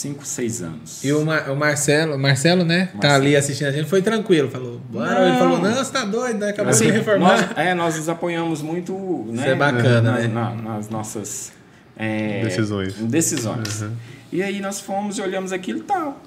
5, 0.00 0.24
6 0.24 0.62
anos. 0.62 1.04
E 1.04 1.12
o, 1.12 1.24
Mar 1.24 1.50
o 1.50 1.56
Marcelo, 1.56 2.18
Marcelo, 2.18 2.64
né? 2.64 2.78
Marcelo. 2.78 3.00
Tá 3.00 3.14
ali 3.14 3.36
assistindo 3.36 3.66
a 3.68 3.72
gente, 3.72 3.88
foi 3.88 4.00
tranquilo. 4.00 4.50
Falou, 4.50 4.80
bora. 4.88 5.28
Ele 5.28 5.38
falou, 5.38 5.58
não, 5.58 5.74
você 5.74 5.92
tá 5.92 6.04
doido, 6.06 6.38
né? 6.38 6.48
Acabou 6.48 6.70
assim, 6.70 6.86
de 6.86 6.92
reformar. 6.92 7.36
Nós, 7.36 7.58
é, 7.58 7.74
nós 7.74 7.96
nos 7.96 8.08
apoiamos 8.08 8.62
muito, 8.62 8.94
né? 9.28 9.34
Isso 9.34 9.44
é 9.44 9.54
bacana, 9.54 10.00
na, 10.00 10.18
né? 10.18 10.26
Na, 10.26 10.54
nas 10.54 10.88
nossas 10.88 11.52
é, 11.96 12.42
decisões. 12.42 12.94
decisões. 12.94 13.82
Uhum. 13.82 13.92
E 14.32 14.42
aí 14.42 14.58
nós 14.60 14.80
fomos 14.80 15.18
e 15.18 15.22
olhamos 15.22 15.52
aquilo 15.52 15.80
e 15.80 15.82
tal. 15.82 16.18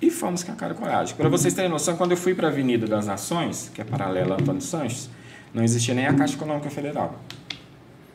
E 0.00 0.08
fomos 0.08 0.44
com 0.44 0.52
a 0.52 0.54
cara 0.54 0.72
e 0.72 0.76
coragem. 0.76 1.16
Para 1.16 1.28
vocês 1.28 1.52
terem 1.54 1.70
noção, 1.70 1.96
quando 1.96 2.12
eu 2.12 2.16
fui 2.16 2.34
para 2.34 2.46
a 2.46 2.50
Avenida 2.50 2.86
das 2.86 3.06
Nações, 3.06 3.70
que 3.74 3.80
é 3.80 3.84
paralela 3.84 4.36
a 4.36 4.40
Antônio 4.40 4.62
Sanches, 4.62 5.10
não 5.52 5.64
existia 5.64 5.94
nem 5.94 6.06
a 6.06 6.14
Caixa 6.14 6.34
Econômica 6.34 6.70
Federal. 6.70 7.20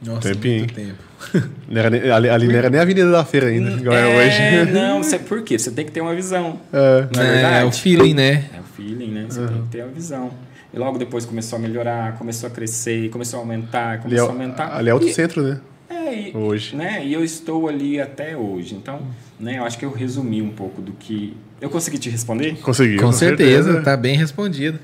Nossa, 0.06 0.30
Tempinho. 0.34 0.60
muito 0.60 0.74
tempo. 0.74 1.08
Não 1.68 1.80
era 1.80 1.90
nem, 1.90 2.12
ali, 2.12 2.30
ali 2.30 2.48
não 2.48 2.56
era 2.56 2.70
nem 2.70 2.80
a 2.80 2.84
Avenida 2.84 3.12
da 3.12 3.26
Feira 3.26 3.48
ainda, 3.48 3.72
igual 3.72 3.98
é, 3.98 4.02
é 4.02 4.62
hoje. 4.64 4.72
Não, 4.72 5.02
você, 5.02 5.18
por 5.18 5.42
quê? 5.42 5.58
Você 5.58 5.72
tem 5.72 5.84
que 5.84 5.92
ter 5.92 6.00
uma 6.00 6.14
visão. 6.14 6.60
É, 6.72 7.08
não 7.14 7.24
é, 7.24 7.32
verdade? 7.32 7.56
é 7.56 7.66
o 7.66 7.72
feeling, 7.72 8.14
né? 8.14 8.46
É 8.56 8.60
o 8.60 8.64
feeling, 8.64 9.12
né? 9.12 9.26
Você 9.28 9.40
uhum. 9.40 9.48
tem 9.48 9.62
que 9.64 9.68
ter 9.70 9.82
a 9.82 9.88
visão. 9.88 10.32
E 10.72 10.78
logo 10.78 11.00
depois 11.00 11.26
começou 11.26 11.58
a 11.58 11.60
melhorar, 11.60 12.18
começou 12.18 12.48
a 12.48 12.52
crescer, 12.52 13.10
começou 13.10 13.40
a 13.40 13.42
aumentar, 13.42 14.00
começou 14.00 14.30
ali, 14.30 14.38
a 14.38 14.44
aumentar. 14.44 14.78
Ali 14.78 14.90
é 14.90 14.94
outro 14.94 15.10
e, 15.10 15.14
centro, 15.14 15.42
né? 15.42 15.60
É, 15.90 16.30
e, 16.30 16.38
hoje. 16.38 16.76
Né? 16.76 17.04
E 17.04 17.14
eu 17.14 17.24
estou 17.24 17.68
ali 17.68 18.00
até 18.00 18.38
hoje. 18.38 18.76
Então, 18.76 19.02
né, 19.40 19.58
eu 19.58 19.66
acho 19.66 19.78
que 19.78 19.86
eu 19.86 19.92
resumi 19.92 20.42
um 20.42 20.52
pouco 20.52 20.82
do 20.82 20.92
que. 20.94 21.36
Eu 21.60 21.70
consegui 21.70 21.98
te 21.98 22.10
responder? 22.10 22.58
Consegui. 22.62 22.98
Com, 22.98 23.08
com 23.08 23.12
certeza, 23.12 23.64
certeza, 23.64 23.84
tá 23.84 23.98
bem 23.98 24.16
respondido. 24.16 24.80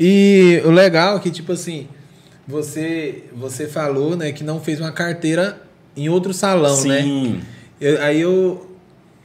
E 0.00 0.62
o 0.64 0.70
legal 0.70 1.18
é 1.18 1.20
que, 1.20 1.30
tipo 1.30 1.52
assim 1.52 1.86
você, 2.46 3.24
você 3.34 3.66
falou, 3.66 4.16
né, 4.16 4.32
que 4.32 4.44
não 4.44 4.60
fez 4.60 4.80
uma 4.80 4.92
carteira 4.92 5.62
em 5.96 6.08
outro 6.08 6.32
salão, 6.34 6.76
Sim. 6.76 6.88
né? 6.88 7.02
Sim. 7.02 7.42
Aí 8.00 8.20
eu 8.20 8.74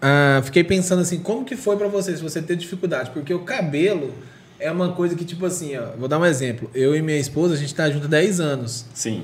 ah, 0.01 0.41
fiquei 0.43 0.63
pensando 0.63 1.01
assim, 1.01 1.19
como 1.19 1.43
que 1.43 1.55
foi 1.55 1.75
para 1.75 1.87
você, 1.87 2.15
se 2.15 2.23
você 2.23 2.41
teve 2.41 2.61
dificuldade? 2.61 3.11
Porque 3.11 3.33
o 3.33 3.39
cabelo 3.39 4.13
é 4.59 4.71
uma 4.71 4.93
coisa 4.93 5.15
que, 5.15 5.25
tipo 5.25 5.45
assim, 5.45 5.77
ó, 5.77 5.97
vou 5.97 6.07
dar 6.07 6.19
um 6.19 6.25
exemplo. 6.25 6.69
Eu 6.73 6.95
e 6.95 7.01
minha 7.01 7.17
esposa, 7.17 7.53
a 7.53 7.57
gente 7.57 7.73
tá 7.75 7.89
junto 7.89 8.05
há 8.05 8.09
10 8.09 8.39
anos. 8.39 8.85
Sim. 8.93 9.23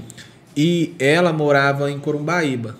E 0.55 0.93
ela 0.99 1.31
morava 1.31 1.91
em 1.91 1.99
Corumbaíba. 1.99 2.75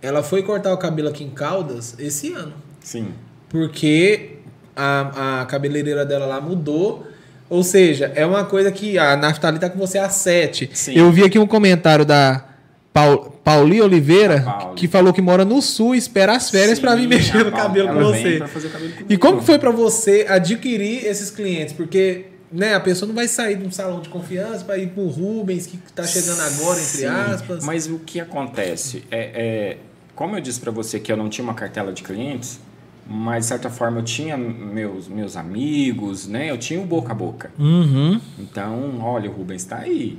Ela 0.00 0.22
foi 0.22 0.42
cortar 0.42 0.72
o 0.72 0.78
cabelo 0.78 1.08
aqui 1.08 1.24
em 1.24 1.30
Caldas 1.30 1.96
esse 1.98 2.32
ano. 2.32 2.54
Sim. 2.80 3.08
Porque 3.48 4.38
a, 4.76 5.40
a 5.40 5.46
cabeleireira 5.46 6.04
dela 6.04 6.26
lá 6.26 6.40
mudou 6.40 7.06
ou 7.48 7.62
seja, 7.62 8.12
é 8.14 8.24
uma 8.24 8.44
coisa 8.44 8.70
que 8.72 8.98
a 8.98 9.16
Naftali 9.16 9.58
tá 9.58 9.68
com 9.70 9.78
você 9.78 9.98
há 9.98 10.08
sete. 10.08 10.70
Sim. 10.72 10.94
Eu 10.94 11.10
vi 11.12 11.24
aqui 11.24 11.38
um 11.38 11.46
comentário 11.46 12.04
da 12.04 12.44
Paul, 12.92 13.32
Pauli 13.44 13.82
Oliveira, 13.82 14.36
A 14.46 14.52
Pauli. 14.52 14.76
que 14.76 14.88
falou 14.88 15.12
que 15.12 15.20
mora 15.20 15.44
no 15.44 15.60
sul 15.60 15.94
e 15.94 15.98
espera 15.98 16.36
as 16.36 16.50
férias 16.50 16.78
para 16.78 16.94
vir 16.94 17.08
mexer 17.08 17.38
a 17.38 17.44
no 17.44 17.52
cabelo 17.52 17.88
com 17.88 18.00
você. 18.00 18.36
o 18.38 18.70
cabelo 18.70 18.92
E 19.08 19.16
como 19.16 19.42
foi 19.42 19.58
para 19.58 19.70
você 19.70 20.26
adquirir 20.28 21.04
esses 21.06 21.30
clientes? 21.30 21.74
Porque 21.74 22.26
né, 22.52 22.74
a 22.74 22.80
pessoa 22.80 23.08
não 23.08 23.14
vai 23.14 23.26
sair 23.26 23.56
de 23.56 23.66
um 23.66 23.70
salão 23.70 24.00
de 24.00 24.08
confiança 24.08 24.64
para 24.64 24.78
ir 24.78 24.88
pro 24.88 25.06
Rubens, 25.08 25.66
que 25.66 25.76
tá 25.92 26.04
chegando 26.04 26.40
agora, 26.40 26.78
entre 26.80 26.98
Sim, 26.98 27.06
aspas. 27.06 27.64
Mas 27.64 27.88
o 27.88 27.98
que 27.98 28.20
acontece 28.20 29.02
é, 29.10 29.18
é 29.34 29.76
como 30.14 30.36
eu 30.36 30.40
disse 30.40 30.60
para 30.60 30.70
você 30.70 31.00
que 31.00 31.10
eu 31.10 31.16
não 31.16 31.28
tinha 31.28 31.44
uma 31.44 31.54
cartela 31.54 31.92
de 31.92 32.02
clientes, 32.04 32.60
mas 33.06 33.44
de 33.44 33.48
certa 33.48 33.68
forma 33.70 33.98
eu 33.98 34.02
tinha 34.04 34.36
meus 34.36 35.08
meus 35.08 35.36
amigos, 35.36 36.26
né? 36.26 36.50
Eu 36.50 36.58
tinha 36.58 36.80
o 36.80 36.86
boca 36.86 37.12
a 37.12 37.14
boca. 37.14 37.50
Uhum. 37.58 38.20
Então, 38.38 38.98
olha, 39.00 39.30
o 39.30 39.32
Rubens 39.34 39.62
está 39.62 39.78
aí. 39.78 40.18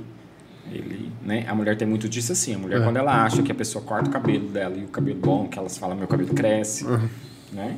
Ele, 0.70 1.12
né? 1.24 1.44
A 1.48 1.54
mulher 1.54 1.76
tem 1.76 1.86
muito 1.86 2.08
disso 2.08 2.32
assim. 2.32 2.54
A 2.54 2.58
mulher, 2.58 2.80
É. 2.80 2.84
quando 2.84 2.96
ela 2.96 3.24
acha 3.24 3.40
que 3.42 3.52
a 3.52 3.54
pessoa 3.54 3.84
corta 3.84 4.08
o 4.08 4.12
cabelo 4.12 4.48
dela 4.48 4.76
e 4.76 4.84
o 4.84 4.88
cabelo 4.88 5.18
bom, 5.20 5.46
que 5.46 5.58
elas 5.58 5.78
falam, 5.78 5.96
meu 5.96 6.08
cabelo 6.08 6.34
cresce, 6.34 6.84
né? 7.56 7.76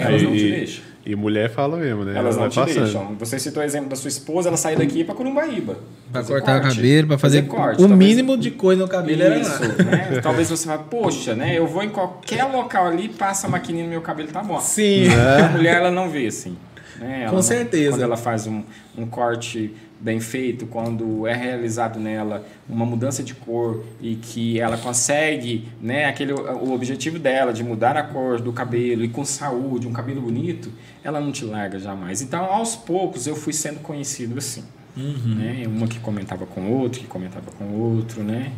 Elas 0.00 0.22
não 0.22 0.32
te 0.32 0.50
deixam. 0.50 0.84
E 1.06 1.16
mulher 1.16 1.48
fala 1.48 1.78
mesmo, 1.78 2.04
né? 2.04 2.12
Elas 2.14 2.36
Ela 2.36 2.44
não 2.46 2.50
vai 2.54 2.66
te 2.66 2.72
passando. 2.74 2.82
deixam. 2.84 3.16
Você 3.18 3.38
citou 3.38 3.62
o 3.62 3.64
exemplo 3.64 3.88
da 3.88 3.96
sua 3.96 4.08
esposa, 4.08 4.48
ela 4.50 4.56
saiu 4.58 4.78
daqui 4.78 5.02
para 5.02 5.14
Curumbaíba. 5.14 5.78
Pra 6.12 6.20
fazer 6.20 6.32
cortar 6.34 6.58
o 6.58 6.60
corte, 6.62 6.76
cabelo, 6.76 7.06
pra 7.08 7.18
fazer, 7.18 7.42
corte. 7.46 7.74
o 7.82 7.88
Talvez- 7.88 7.98
mínimo 8.10 8.36
de 8.36 8.50
coisa 8.50 8.82
no 8.82 8.88
cabelo 8.88 9.22
era 9.22 9.38
Isso, 9.38 9.62
né? 9.82 10.20
Talvez 10.22 10.50
você 10.50 10.66
fale, 10.66 10.82
poxa, 10.90 11.34
né? 11.34 11.56
Eu 11.56 11.66
vou 11.66 11.82
em 11.82 11.88
qualquer 11.88 12.44
local 12.44 12.86
ali, 12.88 13.08
passa 13.08 13.46
a 13.46 13.50
maquininha 13.50 13.84
no 13.84 13.90
meu 13.90 14.02
cabelo, 14.02 14.28
tá 14.30 14.42
bom. 14.42 14.60
Sim. 14.60 15.06
A 15.08 15.48
mulher, 15.48 15.76
ela 15.76 15.90
não 15.90 16.10
vê 16.10 16.26
assim. 16.26 16.54
Né? 17.00 17.22
Ela 17.22 17.30
Com 17.30 17.42
certeza. 17.42 17.92
Quando 17.92 18.02
ela 18.02 18.16
faz 18.16 18.46
um, 18.46 18.62
um 18.96 19.06
corte 19.06 19.74
bem 19.98 20.20
feito, 20.20 20.66
quando 20.66 21.26
é 21.26 21.34
realizado 21.34 21.98
nela 21.98 22.46
uma 22.68 22.86
mudança 22.86 23.22
de 23.22 23.34
cor 23.34 23.84
e 24.00 24.16
que 24.16 24.60
ela 24.60 24.76
consegue, 24.78 25.68
né, 25.80 26.06
aquele, 26.06 26.32
o 26.32 26.72
objetivo 26.72 27.18
dela 27.18 27.52
de 27.52 27.64
mudar 27.64 27.96
a 27.96 28.02
cor 28.02 28.40
do 28.40 28.52
cabelo 28.52 29.04
e 29.04 29.08
com 29.08 29.24
saúde, 29.24 29.86
um 29.86 29.92
cabelo 29.92 30.20
bonito, 30.20 30.70
ela 31.02 31.20
não 31.20 31.32
te 31.32 31.44
larga 31.44 31.78
jamais. 31.78 32.22
Então, 32.22 32.44
aos 32.44 32.76
poucos, 32.76 33.26
eu 33.26 33.34
fui 33.34 33.52
sendo 33.52 33.80
conhecido 33.80 34.38
assim. 34.38 34.64
Uhum. 34.96 35.34
Né? 35.36 35.64
Uma 35.66 35.86
que 35.86 35.98
comentava 35.98 36.46
com 36.46 36.62
o 36.62 36.78
outro, 36.80 37.00
que 37.00 37.06
comentava 37.06 37.50
com 37.52 37.64
o 37.64 37.96
outro, 37.96 38.22
né? 38.22 38.52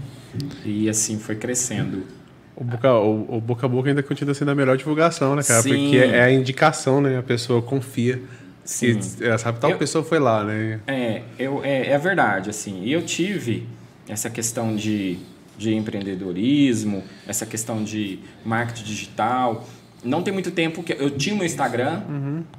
E 0.64 0.88
assim 0.88 1.18
foi 1.18 1.36
crescendo. 1.36 2.06
O 2.54 2.64
boca, 2.64 2.92
o, 2.94 3.36
o 3.36 3.40
boca 3.40 3.66
a 3.66 3.68
boca 3.68 3.88
ainda 3.88 4.02
continua 4.02 4.34
sendo 4.34 4.50
a 4.50 4.54
melhor 4.54 4.76
divulgação, 4.76 5.34
né, 5.34 5.42
cara? 5.42 5.62
Sim. 5.62 5.70
Porque 5.70 5.96
é 5.96 6.22
a 6.22 6.30
indicação, 6.30 7.00
né? 7.00 7.18
A 7.18 7.22
pessoa 7.22 7.62
confia. 7.62 8.20
Sim. 8.64 8.98
Que 8.98 9.24
ela 9.24 9.38
sabe 9.38 9.56
que 9.56 9.62
tal 9.62 9.70
Eu- 9.70 9.78
pessoa 9.78 10.04
foi 10.04 10.18
lá, 10.18 10.44
né? 10.44 10.80
É, 10.86 11.22
eu, 11.38 11.64
é, 11.64 11.88
é 11.88 11.98
verdade, 11.98 12.50
assim. 12.50 12.82
E 12.84 12.92
eu 12.92 13.02
tive 13.02 13.66
essa 14.08 14.28
questão 14.30 14.76
de, 14.76 15.18
de 15.56 15.74
empreendedorismo, 15.74 17.02
essa 17.26 17.46
questão 17.46 17.82
de 17.82 18.18
marketing 18.44 18.84
digital. 18.84 19.66
Não 20.04 20.22
tem 20.22 20.32
muito 20.32 20.50
tempo 20.50 20.82
que 20.82 20.92
eu 20.92 21.10
tinha 21.10 21.34
meu 21.34 21.44
Instagram, 21.46 22.02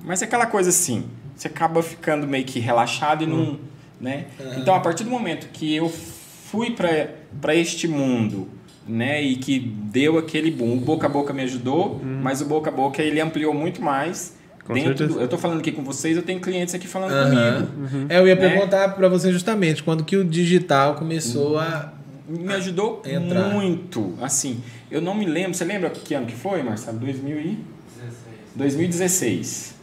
mas 0.03 0.21
é 0.21 0.25
aquela 0.25 0.45
coisa 0.45 0.69
assim, 0.69 1.05
você 1.35 1.47
acaba 1.47 1.83
ficando 1.83 2.25
meio 2.27 2.45
que 2.45 2.59
relaxado 2.59 3.23
e 3.23 3.27
não, 3.27 3.59
né? 3.99 4.25
Então, 4.57 4.73
a 4.73 4.79
partir 4.79 5.03
do 5.03 5.09
momento 5.09 5.47
que 5.51 5.75
eu 5.75 5.89
fui 5.89 6.71
para 6.71 7.55
este 7.55 7.87
mundo, 7.87 8.47
né, 8.87 9.21
e 9.21 9.35
que 9.37 9.59
deu 9.59 10.17
aquele 10.17 10.51
boom, 10.51 10.73
o 10.77 10.79
boca 10.79 11.07
a 11.07 11.09
boca 11.09 11.33
me 11.33 11.41
ajudou, 11.43 12.01
mas 12.03 12.41
o 12.41 12.45
boca 12.45 12.69
a 12.69 12.73
boca 12.73 13.01
ele 13.01 13.19
ampliou 13.21 13.53
muito 13.53 13.81
mais. 13.81 14.35
Com 14.65 14.73
dentro 14.73 14.97
certeza. 14.97 15.13
do, 15.19 15.21
eu 15.21 15.27
tô 15.27 15.37
falando 15.37 15.59
aqui 15.59 15.71
com 15.73 15.83
vocês, 15.83 16.15
eu 16.15 16.23
tenho 16.23 16.39
clientes 16.39 16.73
aqui 16.73 16.87
falando 16.87 17.11
Aham. 17.11 17.65
comigo. 17.67 18.05
É, 18.07 18.19
eu 18.19 18.27
ia 18.27 18.35
Né? 18.35 18.49
perguntar 18.49 18.89
pra 18.95 19.09
você 19.09 19.29
justamente 19.31 19.83
quando 19.83 20.05
que 20.05 20.15
o 20.15 20.23
digital 20.23 20.95
começou 20.95 21.57
a. 21.59 21.91
me 22.29 22.53
ajudou 22.53 23.01
Entrar. 23.05 23.49
muito. 23.49 24.13
Assim, 24.21 24.61
eu 24.89 25.01
não 25.01 25.13
me 25.13 25.25
lembro. 25.25 25.53
Você 25.53 25.65
lembra 25.65 25.89
que 25.89 26.13
ano 26.13 26.25
que 26.25 26.35
foi, 26.35 26.63
Marcelo? 26.63 26.97
2000 26.99 27.37
e... 27.39 27.57
2016. 28.55 28.55
2016, 28.55 29.75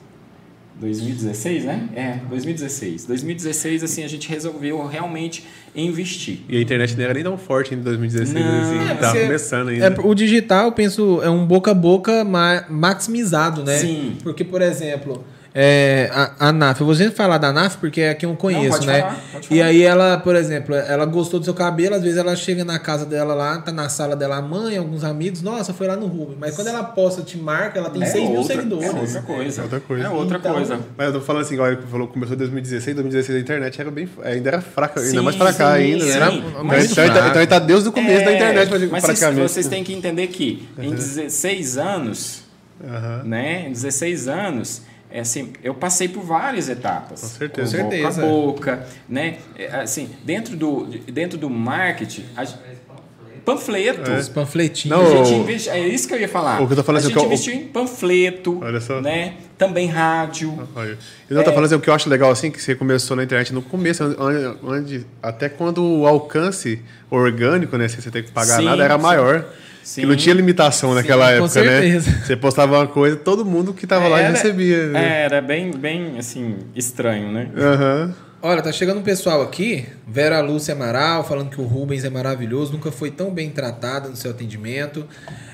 né? 0.81 1.89
É, 1.95 2.13
2016. 2.29 3.05
2016, 3.07 3.85
assim, 3.85 4.03
a 4.05 4.09
gente 4.09 4.29
resolveu 4.29 4.85
realmente 4.87 5.45
investir. 5.75 6.39
E 6.49 6.57
a 6.57 6.61
internet 6.61 6.97
não 6.97 7.05
era 7.05 7.15
nem 7.15 7.23
tão 7.23 7.37
forte 7.39 7.75
em 7.75 7.79
2016, 7.79 8.45
Não. 8.45 8.61
assim, 8.63 8.91
É, 8.91 8.95
tava 8.95 9.13
você- 9.13 9.23
começando 9.27 9.69
ainda. 9.69 9.87
É, 9.87 9.95
o 10.03 10.15
digital, 10.15 10.67
eu 10.67 10.73
penso, 10.73 11.21
é 11.23 11.31
um 11.31 11.47
boca 11.47 11.71
a 11.71 11.75
boca 11.75 12.25
ma- 12.25 12.65
maximizado, 12.69 13.63
né? 13.65 13.79
Sim. 13.79 14.17
Porque, 14.23 14.45
por 14.45 14.63
exemplo, 14.63 15.25
é, 15.53 16.09
a, 16.13 16.49
a 16.49 16.53
NAF, 16.53 16.81
eu 16.81 16.87
vou 16.87 16.95
sempre 16.95 17.15
falar 17.17 17.37
da 17.39 17.53
NAF 17.53 17.79
porque 17.79 18.01
é 18.01 18.15
quem 18.15 18.29
eu 18.29 18.37
conheço, 18.37 18.71
pode 18.71 18.87
né? 18.87 19.01
falar, 19.01 19.21
pode 19.33 19.49
E 19.53 19.61
aí 19.61 19.83
ela, 19.83 20.19
por 20.19 20.37
exemplo, 20.37 20.75
ela 20.75 21.05
gostou 21.05 21.41
do 21.41 21.45
seu 21.45 21.55
cabelo, 21.55 21.97
às 21.97 22.03
vezes 22.03 22.19
ela 22.19 22.37
chega 22.37 22.65
na 22.65 22.79
casa 22.79 23.05
dela 23.05 23.35
lá, 23.35 23.59
tá 23.59 23.73
na 23.73 23.89
sala 23.89 24.15
dela 24.15 24.37
a 24.37 24.43
mãe, 24.43 24.77
alguns 24.77 25.03
amigos, 25.03 25.43
nossa, 25.43 25.75
foi 25.75 25.89
lá 25.89 25.97
no 25.97 26.07
Rubem. 26.07 26.37
Mas 26.39 26.55
quando 26.55 26.69
ela 26.69 26.85
posta, 26.85 27.23
te 27.23 27.37
marca, 27.37 27.79
ela 27.81 27.91
tem 27.91 28.05
6 28.07 28.29
mil 28.31 28.39
outra, 28.41 28.55
seguidores. 28.57 28.87
É 28.87 28.93
outra 28.93 29.23
coisa. 29.23 29.61
É 29.61 29.65
outra 29.65 29.81
coisa. 29.81 30.05
É 30.05 30.09
outra 30.09 30.39
Então, 30.39 30.53
coisa. 30.55 30.81
Mas 30.97 31.07
eu 31.09 31.13
tô 31.15 31.21
falando 31.21 31.43
assim, 31.43 31.55
igual 31.55 31.73
ele 31.73 31.83
falou, 31.91 32.07
começou 32.07 32.35
em 32.35 32.39
2016, 32.39 32.95
2016 32.97 33.37
a 33.39 33.41
internet 33.41 33.81
era 33.81 33.91
bem, 33.91 34.09
ainda 34.23 34.49
era 34.51 34.61
fraca, 34.61 35.01
ainda 35.01 35.11
Sim, 35.11 35.21
mais 35.25 35.35
pra 35.37 35.53
cá 35.53 35.75
sim, 35.77 35.83
ainda, 35.83 36.05
né? 36.05 36.11
sim. 36.11 36.17
Era- 36.17 36.31
Mas- 36.63 36.93
então, 36.93 37.05
então, 37.05 37.05
ele 37.05 37.13
tá- 37.15 37.29
então 37.29 37.43
ele 37.43 37.47
tá 37.51 37.59
desde 37.59 37.89
o 37.89 37.93
começo 37.93 38.25
da 38.25 38.31
É, 38.31 38.35
internet, 38.37 38.71
mas 38.71 38.81
vocês, 38.81 39.03
praticamente. 39.03 39.43
vocês 39.53 39.67
têm 39.67 39.83
que 39.83 39.93
entender 39.93 40.27
que 40.29 40.69
em 40.79 40.91
16 40.95 41.77
anos, 41.77 42.43
Aham. 42.83 43.23
né? 43.25 43.67
Em 43.69 43.73
16 43.73 44.29
anos, 44.29 44.83
é 45.11 45.21
assim, 45.21 45.53
eu 45.63 45.75
passei 45.75 46.09
por 46.09 46.23
várias 46.23 46.69
etapas. 46.69 47.21
Com 47.21 47.27
certeza. 47.27 47.77
Com 47.83 47.91
certeza. 47.91 48.21
Boca 48.23 48.73
a 48.73 48.77
boca, 48.77 48.87
né? 49.09 49.39
É, 49.59 49.67
Assim, 49.81 50.11
dentro 50.25 50.57
do, 50.57 50.85
dentro 51.11 51.37
do 51.39 51.51
marketing, 51.51 52.25
a, 52.37 52.45
panfleto. 53.45 54.11
Os 54.13 54.29
panfletinhos. 54.29 54.97
Não, 54.99 55.07
A 55.07 55.25
gente 55.25 55.35
o- 55.39 55.43
investe, 55.43 55.69
é 55.71 55.89
isso 55.89 56.07
que 56.07 56.15
eu 56.15 56.21
ia 56.21 56.29
falar. 56.29 56.61
o 56.63 56.67
que 56.67 56.73
eu 56.73 56.77
tô 56.77 56.85
falando 56.85 57.03
a 57.03 57.07
assim, 57.07 57.09
gente 57.09 57.19
que 57.19 57.25
eu- 57.25 57.27
investiu 57.33 57.55
em 57.55 57.65
panfleto, 57.69 58.59
Olha 58.63 58.81
só. 58.81 59.01
né? 59.01 59.35
Também 59.57 59.87
rádio. 59.89 60.69
Olha. 60.75 60.97
E 61.31 61.35
não 61.35 61.43
tá 61.43 61.51
falando 61.51 61.67
assim, 61.67 61.75
o 61.75 61.81
que 61.81 61.89
eu 61.91 61.95
acho 61.95 62.09
legal 62.09 62.31
assim, 62.31 62.51
que 62.51 62.61
você 62.63 62.75
começou 62.75 63.17
na 63.17 63.25
internet 63.25 63.53
no 63.53 63.63
começo, 63.63 64.05
onde, 64.19 64.59
onde- 64.63 65.07
até 65.23 65.49
quando 65.49 65.83
o 65.83 66.07
alcance 66.07 66.81
orgânico, 67.11 67.77
né, 67.77 67.89
sem 67.89 68.01
você 68.01 68.11
ter 68.11 68.23
que 68.25 68.31
pagar 68.31 68.59
Sim, 68.59 68.65
nada, 68.65 68.85
era 68.85 68.97
sim. 68.97 69.03
maior. 69.03 69.41
Sim. 69.41 69.70
Que 69.95 70.07
não 70.07 70.17
tinha 70.17 70.35
limitação 70.35 70.95
naquela 70.95 71.27
com 71.27 71.33
época, 71.33 71.49
certeza. 71.49 72.11
né? 72.11 72.23
Você 72.25 72.37
postava 72.37 72.79
uma 72.79 72.87
coisa, 72.87 73.17
todo 73.17 73.45
mundo 73.45 73.73
que 73.73 73.87
tava 73.87 74.07
lá 74.09 74.21
recebia. 74.21 74.87
né? 74.89 75.23
Era 75.25 75.41
bem, 75.41 75.71
bem 75.71 76.19
assim, 76.19 76.59
estranho, 76.75 77.33
né? 77.33 77.51
Aham. 77.57 78.15
Olha, 78.43 78.63
tá 78.63 78.73
chegando 78.73 78.99
um 79.01 79.03
pessoal 79.03 79.43
aqui, 79.43 79.85
Vera 80.09 80.41
Lúcia 80.41 80.73
Amaral, 80.75 81.23
falando 81.23 81.51
que 81.51 81.61
o 81.61 81.65
Rubens 81.65 82.05
é 82.05 82.11
maravilhoso, 82.11 82.73
nunca 82.73 82.91
foi 82.91 83.11
tão 83.11 83.31
bem 83.31 83.51
tratada 83.51 84.09
no 84.09 84.17
seu 84.17 84.31
atendimento. 84.31 85.07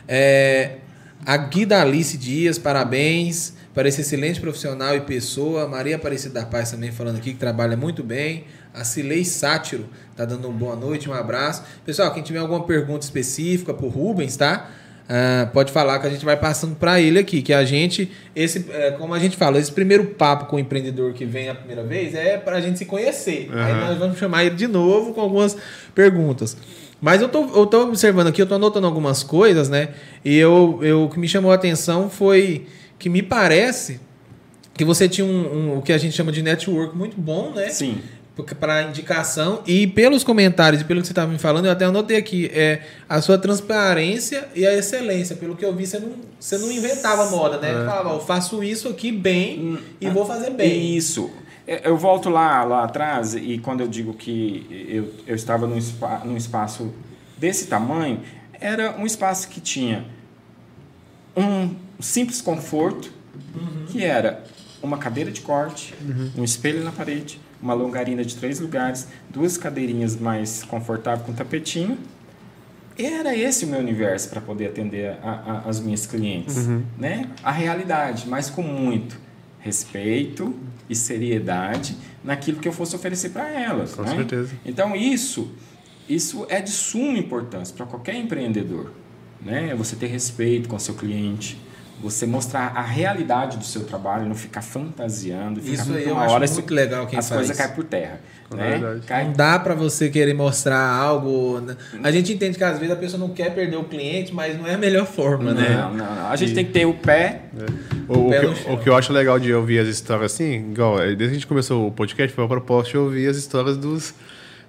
É, 0.06 0.76
a 1.24 1.36
Guida 1.36 1.80
Alice 1.82 2.16
Dias, 2.16 2.58
parabéns 2.58 3.54
para 3.74 3.88
esse 3.88 4.02
excelente 4.02 4.40
profissional 4.40 4.94
e 4.96 5.00
pessoa. 5.00 5.66
Maria 5.66 5.96
Aparecida 5.96 6.40
da 6.40 6.46
Paz 6.46 6.70
também 6.70 6.92
falando 6.92 7.16
aqui 7.16 7.32
que 7.32 7.38
trabalha 7.38 7.76
muito 7.76 8.04
bem. 8.04 8.44
A 8.72 8.84
Cilei 8.84 9.24
Sátiro 9.24 9.86
tá 10.16 10.24
dando 10.24 10.48
uma 10.48 10.56
boa 10.58 10.74
noite, 10.76 11.08
um 11.08 11.12
abraço. 11.14 11.62
Pessoal, 11.84 12.12
quem 12.12 12.22
tiver 12.22 12.38
alguma 12.38 12.62
pergunta 12.64 13.04
específica 13.04 13.74
pro 13.74 13.88
Rubens, 13.88 14.36
tá? 14.36 14.70
Ah, 15.08 15.48
pode 15.52 15.70
falar 15.70 16.00
que 16.00 16.06
a 16.08 16.10
gente 16.10 16.24
vai 16.24 16.36
passando 16.36 16.74
para 16.74 17.00
ele 17.00 17.18
aqui, 17.18 17.40
que 17.40 17.52
a 17.52 17.64
gente, 17.64 18.10
esse, 18.34 18.66
é, 18.72 18.90
como 18.92 19.14
a 19.14 19.18
gente 19.20 19.36
fala, 19.36 19.56
esse 19.58 19.70
primeiro 19.70 20.04
papo 20.06 20.46
com 20.46 20.56
o 20.56 20.58
empreendedor 20.58 21.12
que 21.12 21.24
vem 21.24 21.48
a 21.48 21.54
primeira 21.54 21.84
vez 21.84 22.12
é 22.14 22.36
para 22.36 22.56
a 22.56 22.60
gente 22.60 22.78
se 22.78 22.84
conhecer. 22.86 23.48
Aí 23.52 23.72
Aham. 23.72 23.86
nós 23.86 23.98
vamos 23.98 24.18
chamar 24.18 24.44
ele 24.44 24.56
de 24.56 24.66
novo 24.66 25.14
com 25.14 25.20
algumas 25.20 25.56
perguntas. 25.94 26.56
Mas 27.00 27.20
eu 27.22 27.28
tô, 27.28 27.44
eu 27.54 27.66
tô 27.66 27.82
observando 27.84 28.26
aqui, 28.28 28.42
eu 28.42 28.46
tô 28.46 28.54
anotando 28.54 28.86
algumas 28.86 29.22
coisas, 29.22 29.68
né? 29.68 29.90
E 30.24 30.36
eu, 30.36 30.80
eu, 30.82 31.04
o 31.04 31.08
que 31.10 31.20
me 31.20 31.28
chamou 31.28 31.52
a 31.52 31.54
atenção 31.54 32.10
foi 32.10 32.66
que 32.98 33.08
me 33.08 33.22
parece 33.22 34.00
que 34.74 34.84
você 34.84 35.08
tinha 35.08 35.24
um, 35.26 35.30
um- 35.74 35.78
o 35.78 35.82
que 35.82 35.92
a 35.92 35.98
gente 35.98 36.14
chama 36.16 36.32
de 36.32 36.42
network 36.42 36.96
muito 36.96 37.18
bom, 37.20 37.52
né? 37.54 37.68
Sim. 37.68 37.98
Para 38.58 38.82
indicação 38.82 39.62
e 39.66 39.86
pelos 39.86 40.22
comentários 40.22 40.82
e 40.82 40.84
pelo 40.84 41.00
que 41.00 41.06
você 41.06 41.12
estava 41.12 41.32
me 41.32 41.38
falando, 41.38 41.66
eu 41.66 41.72
até 41.72 41.86
anotei 41.86 42.16
aqui, 42.18 42.50
é 42.52 42.82
a 43.08 43.20
sua 43.22 43.38
transparência 43.38 44.48
e 44.54 44.66
a 44.66 44.74
excelência. 44.74 45.36
Pelo 45.36 45.56
que 45.56 45.64
eu 45.64 45.74
vi, 45.74 45.86
você 45.86 45.98
não, 45.98 46.12
você 46.38 46.58
não 46.58 46.70
inventava 46.70 47.30
moda, 47.30 47.58
né? 47.58 47.72
Falava, 47.72 48.10
eu 48.10 48.20
faço 48.20 48.62
isso 48.62 48.88
aqui 48.88 49.10
bem 49.10 49.78
e 50.00 50.08
vou 50.10 50.26
fazer 50.26 50.50
bem. 50.50 50.94
Isso. 50.96 51.30
É, 51.66 51.88
Eu 51.88 51.96
volto 51.96 52.28
lá, 52.28 52.62
lá 52.62 52.84
atrás 52.84 53.34
e 53.34 53.58
quando 53.58 53.80
eu 53.80 53.88
digo 53.88 54.12
que 54.14 54.86
eu, 54.88 55.12
eu 55.26 55.34
estava 55.34 55.66
num, 55.66 55.80
spa, 55.80 56.22
num 56.24 56.36
espaço 56.36 56.92
desse 57.38 57.66
tamanho, 57.66 58.20
era 58.60 58.96
um 58.98 59.06
espaço 59.06 59.48
que 59.48 59.60
tinha 59.60 60.04
um 61.36 61.74
simples 62.00 62.40
conforto, 62.40 63.10
que 63.88 64.04
era 64.04 64.44
uma 64.82 64.98
cadeira 64.98 65.30
de 65.30 65.40
corte, 65.40 65.94
um 66.36 66.44
espelho 66.44 66.84
na 66.84 66.92
parede, 66.92 67.40
uma 67.60 67.74
longarina 67.74 68.24
de 68.24 68.36
três 68.36 68.60
lugares, 68.60 69.08
duas 69.30 69.56
cadeirinhas 69.56 70.16
mais 70.16 70.62
confortáveis 70.62 71.26
com 71.26 71.32
tapetinho. 71.32 71.98
Era 72.98 73.36
esse 73.36 73.64
o 73.64 73.68
meu 73.68 73.80
universo 73.80 74.30
para 74.30 74.40
poder 74.40 74.68
atender 74.68 75.16
a- 75.22 75.62
a- 75.64 75.68
as 75.68 75.80
minhas 75.80 76.06
clientes, 76.06 76.66
né? 76.98 77.28
A 77.44 77.50
realidade, 77.52 78.26
mas 78.28 78.48
com 78.48 78.62
muito 78.62 79.18
respeito 79.60 80.54
e 80.88 80.94
seriedade 80.94 81.96
naquilo 82.24 82.58
que 82.58 82.68
eu 82.68 82.72
fosse 82.72 82.94
oferecer 82.96 83.30
para 83.30 83.48
elas, 83.50 83.94
Com 83.94 84.02
né? 84.02 84.14
certeza. 84.16 84.52
Então 84.64 84.94
isso 84.96 85.50
isso 86.08 86.46
é 86.48 86.60
de 86.60 86.70
suma 86.70 87.18
importância 87.18 87.74
para 87.76 87.84
qualquer 87.84 88.14
empreendedor. 88.14 88.92
Né? 89.44 89.74
Você 89.76 89.96
ter 89.96 90.06
respeito 90.06 90.68
com 90.68 90.76
o 90.76 90.80
seu 90.80 90.94
cliente, 90.94 91.58
você 92.00 92.26
mostrar 92.26 92.72
a 92.76 92.82
realidade 92.82 93.56
do 93.56 93.64
seu 93.64 93.84
trabalho, 93.84 94.26
não 94.26 94.34
ficar 94.34 94.60
fantasiando, 94.62 95.60
ficar 95.60 95.82
Isso 95.82 95.92
aí 95.94 96.04
uma 96.04 96.10
eu 96.10 96.18
acho 96.18 96.34
hora 96.34 96.46
muito 96.50 96.74
legal 96.74 97.06
quem 97.06 97.18
as 97.18 97.28
faz. 97.28 97.38
coisas 97.40 97.56
caem 97.56 97.74
por 97.74 97.84
terra. 97.84 98.20
É 98.52 98.54
Né? 98.56 98.70
verdade. 98.78 99.00
Cai 99.06 99.24
Não 99.24 99.32
dá 99.32 99.58
pra 99.58 99.74
você 99.74 100.08
querer 100.08 100.34
mostrar 100.34 100.78
algo. 100.78 101.60
né? 101.60 101.76
A 102.02 102.10
gente 102.12 102.32
entende 102.32 102.56
que 102.56 102.62
às 102.62 102.78
vezes 102.78 102.92
a 102.94 102.96
pessoa 102.98 103.18
não 103.18 103.30
quer 103.30 103.54
perder 103.54 103.76
o 103.76 103.84
cliente, 103.84 104.32
mas 104.34 104.56
não 104.58 104.66
é 104.66 104.74
a 104.74 104.78
melhor 104.78 105.06
forma, 105.06 105.52
né? 105.52 105.70
Não, 105.76 105.94
não, 105.94 106.14
não. 106.14 106.26
A 106.28 106.36
gente 106.36 106.54
tem 106.54 106.64
que 106.64 106.72
ter 106.72 106.86
o 106.86 106.94
pé. 106.94 107.42
O, 108.08 108.26
o 108.26 108.30
pé 108.30 108.40
que, 108.40 108.70
o 108.70 108.78
que 108.78 108.88
eu 108.88 108.94
acho 108.94 109.12
legal 109.12 109.38
de 109.40 109.52
ouvir 109.52 109.80
as 109.80 109.88
histórias 109.88 110.32
assim, 110.32 110.70
igual, 110.70 111.00
é, 111.00 111.06
desde 111.06 111.24
que 111.26 111.30
a 111.30 111.34
gente 111.34 111.46
começou 111.46 111.88
o 111.88 111.90
podcast, 111.90 112.32
foi 112.34 112.44
a 112.44 112.48
proposta 112.48 112.92
de 112.92 112.98
ouvir 112.98 113.28
as 113.28 113.36
histórias 113.36 113.76
dos, 113.76 114.14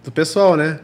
do 0.04 0.12
pessoal, 0.12 0.56
né? 0.58 0.80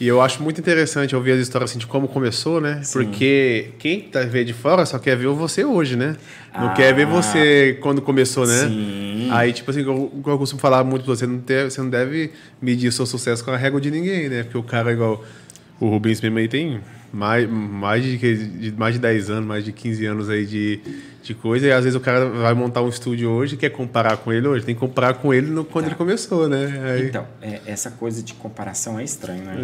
E 0.00 0.08
eu 0.08 0.22
acho 0.22 0.42
muito 0.42 0.58
interessante 0.58 1.14
ouvir 1.14 1.32
as 1.32 1.40
histórias 1.40 1.70
assim, 1.70 1.78
de 1.78 1.86
como 1.86 2.08
começou, 2.08 2.58
né? 2.58 2.80
Porque 2.90 3.72
quem 3.78 4.00
tá 4.00 4.22
vê 4.22 4.42
de 4.44 4.54
fora 4.54 4.86
só 4.86 4.98
quer 4.98 5.14
ver 5.14 5.26
você 5.28 5.62
hoje, 5.62 5.94
né? 5.94 6.16
Não 6.58 6.68
Ah. 6.70 6.72
quer 6.72 6.94
ver 6.94 7.04
você 7.04 7.76
quando 7.82 8.00
começou, 8.00 8.46
né? 8.46 8.66
Sim. 8.66 9.28
Aí, 9.30 9.52
tipo 9.52 9.70
assim, 9.70 9.82
eu, 9.82 10.10
eu 10.26 10.38
costumo 10.38 10.58
falar 10.58 10.82
muito 10.84 11.04
pra 11.04 11.14
você, 11.14 11.26
não 11.26 11.38
ter, 11.38 11.70
você 11.70 11.82
não 11.82 11.90
deve 11.90 12.30
medir 12.62 12.88
o 12.88 12.92
seu 12.92 13.04
sucesso 13.04 13.44
com 13.44 13.50
a 13.50 13.56
régua 13.58 13.78
de 13.78 13.90
ninguém, 13.90 14.30
né? 14.30 14.42
Porque 14.42 14.56
o 14.56 14.62
cara, 14.62 14.90
igual 14.90 15.22
o 15.78 15.88
Rubens 15.90 16.18
mesmo 16.22 16.38
aí, 16.38 16.48
tem 16.48 16.80
mais, 17.12 17.48
mais, 17.48 18.04
de, 18.04 18.74
mais 18.76 18.94
de 18.94 19.00
10 19.00 19.30
anos, 19.30 19.46
mais 19.46 19.64
de 19.64 19.72
15 19.72 20.06
anos 20.06 20.28
aí 20.28 20.46
de, 20.46 20.80
de 21.22 21.34
coisa. 21.34 21.66
E 21.66 21.72
às 21.72 21.84
vezes 21.84 21.96
o 21.96 22.00
cara 22.00 22.28
vai 22.28 22.54
montar 22.54 22.82
um 22.82 22.88
estúdio 22.88 23.30
hoje 23.30 23.54
e 23.54 23.58
quer 23.58 23.70
comparar 23.70 24.16
com 24.18 24.32
ele 24.32 24.46
hoje. 24.46 24.64
Tem 24.64 24.74
que 24.74 24.80
comparar 24.80 25.14
com 25.14 25.34
ele 25.34 25.48
no, 25.48 25.64
quando 25.64 25.86
ele 25.86 25.94
começou, 25.94 26.48
né? 26.48 26.80
Aí, 26.92 27.08
Então, 27.08 27.26
é, 27.42 27.60
essa 27.66 27.90
coisa 27.90 28.22
de 28.22 28.34
comparação 28.34 28.98
é 28.98 29.04
estranho, 29.04 29.44
né? 29.44 29.56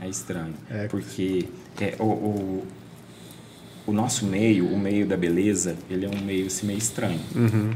É. 0.00 0.04
É, 0.04 0.08
estranho. 0.08 0.54
É. 0.70 0.86
Porque 0.88 1.48
é, 1.80 1.94
o, 1.98 2.04
o, 2.04 2.66
o 3.86 3.92
nosso 3.92 4.26
meio, 4.26 4.66
o 4.66 4.78
meio 4.78 5.06
da 5.06 5.16
beleza, 5.16 5.76
ele 5.90 6.06
é 6.06 6.08
um 6.08 6.20
meio 6.24 6.46
assim, 6.46 6.66
meio 6.66 6.78
estranho. 6.78 7.20
Uhum. 7.34 7.70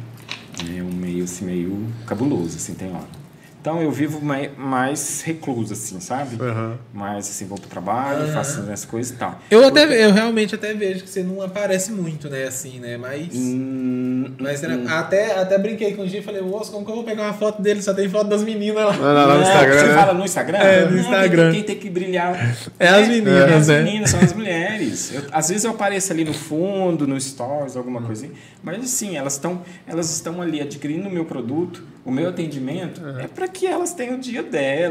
É 0.76 0.82
um 0.82 0.92
meio 0.92 1.24
assim, 1.24 1.44
meio 1.44 1.86
cabuloso, 2.06 2.56
assim, 2.56 2.74
tem 2.74 2.90
hora. 2.90 3.19
Então 3.60 3.82
eu 3.82 3.90
vivo 3.90 4.24
mai- 4.24 4.50
mais 4.56 5.20
recluso, 5.22 5.74
assim, 5.74 6.00
sabe? 6.00 6.36
Aham. 6.42 6.78
Mais 6.94 7.28
assim, 7.28 7.44
vou 7.46 7.58
pro 7.58 7.68
trabalho, 7.68 8.32
faço 8.32 8.60
as 8.72 8.84
coisas 8.86 9.12
e 9.14 9.18
tal. 9.18 9.38
Eu 9.50 9.66
até 9.66 9.84
eu 10.06 10.12
realmente 10.12 10.54
até 10.54 10.72
vejo 10.72 11.04
que 11.04 11.10
você 11.10 11.22
não 11.22 11.42
aparece 11.42 11.92
muito, 11.92 12.30
né, 12.30 12.44
assim, 12.44 12.78
né? 12.80 12.96
Mas. 12.96 13.28
Hum, 13.34 14.32
Mas 14.38 14.62
era- 14.62 14.98
até, 14.98 15.38
até 15.38 15.58
brinquei 15.58 15.94
com 15.94 16.02
o 16.02 16.08
G 16.08 16.18
e 16.18 16.22
falei, 16.22 16.40
moço, 16.40 16.72
como 16.72 16.84
que 16.84 16.90
eu 16.90 16.94
vou 16.96 17.04
pegar 17.04 17.24
uma 17.24 17.32
foto 17.34 17.60
dele? 17.60 17.82
Só 17.82 17.92
tem 17.92 18.08
foto 18.08 18.28
das 18.28 18.42
meninas 18.42 18.76
lá. 18.84 18.96
Lá, 18.96 19.12
lá 19.26 19.34
no 19.34 19.34
Não, 19.34 19.42
Instagram, 19.42 19.78
Você 19.78 19.86
né? 19.86 19.94
fala 19.94 20.14
no 20.14 20.24
Instagram? 20.24 20.58
É, 20.58 20.84
no 20.86 20.90
Não, 20.92 20.98
Instagram. 20.98 21.50
Quem, 21.50 21.52
quem 21.52 21.62
tem 21.64 21.76
que 21.76 21.90
brilhar 21.90 22.56
É 22.78 22.88
as 22.88 23.08
né? 23.08 23.14
meninas, 23.14 23.50
É 23.50 23.54
as 23.56 23.68
né? 23.68 23.82
meninas, 23.82 24.10
são 24.10 24.20
as 24.20 24.32
mulheres. 24.32 25.12
Eu- 25.14 25.22
às 25.32 25.48
vezes 25.48 25.64
eu 25.64 25.70
apareço 25.72 26.12
ali 26.12 26.24
no 26.24 26.32
fundo, 26.34 27.06
no 27.06 27.20
stories, 27.20 27.76
alguma 27.76 28.00
coisinha. 28.02 28.32
Mas 28.62 28.82
assim, 28.84 29.16
elas 29.16 29.34
estão 29.34 29.60
elas 29.86 30.10
estão 30.10 30.40
ali 30.40 30.60
adquirindo 30.60 31.08
o 31.08 31.12
meu 31.12 31.24
produto, 31.24 31.82
o 32.04 32.10
meu 32.10 32.28
atendimento, 32.28 33.00
é, 33.18 33.26
para 33.26 33.46
que 33.48 33.66
elas 33.66 33.92
tenham 33.92 34.16
o 34.16 34.18
dia 34.18 34.42
delas. 34.42 34.88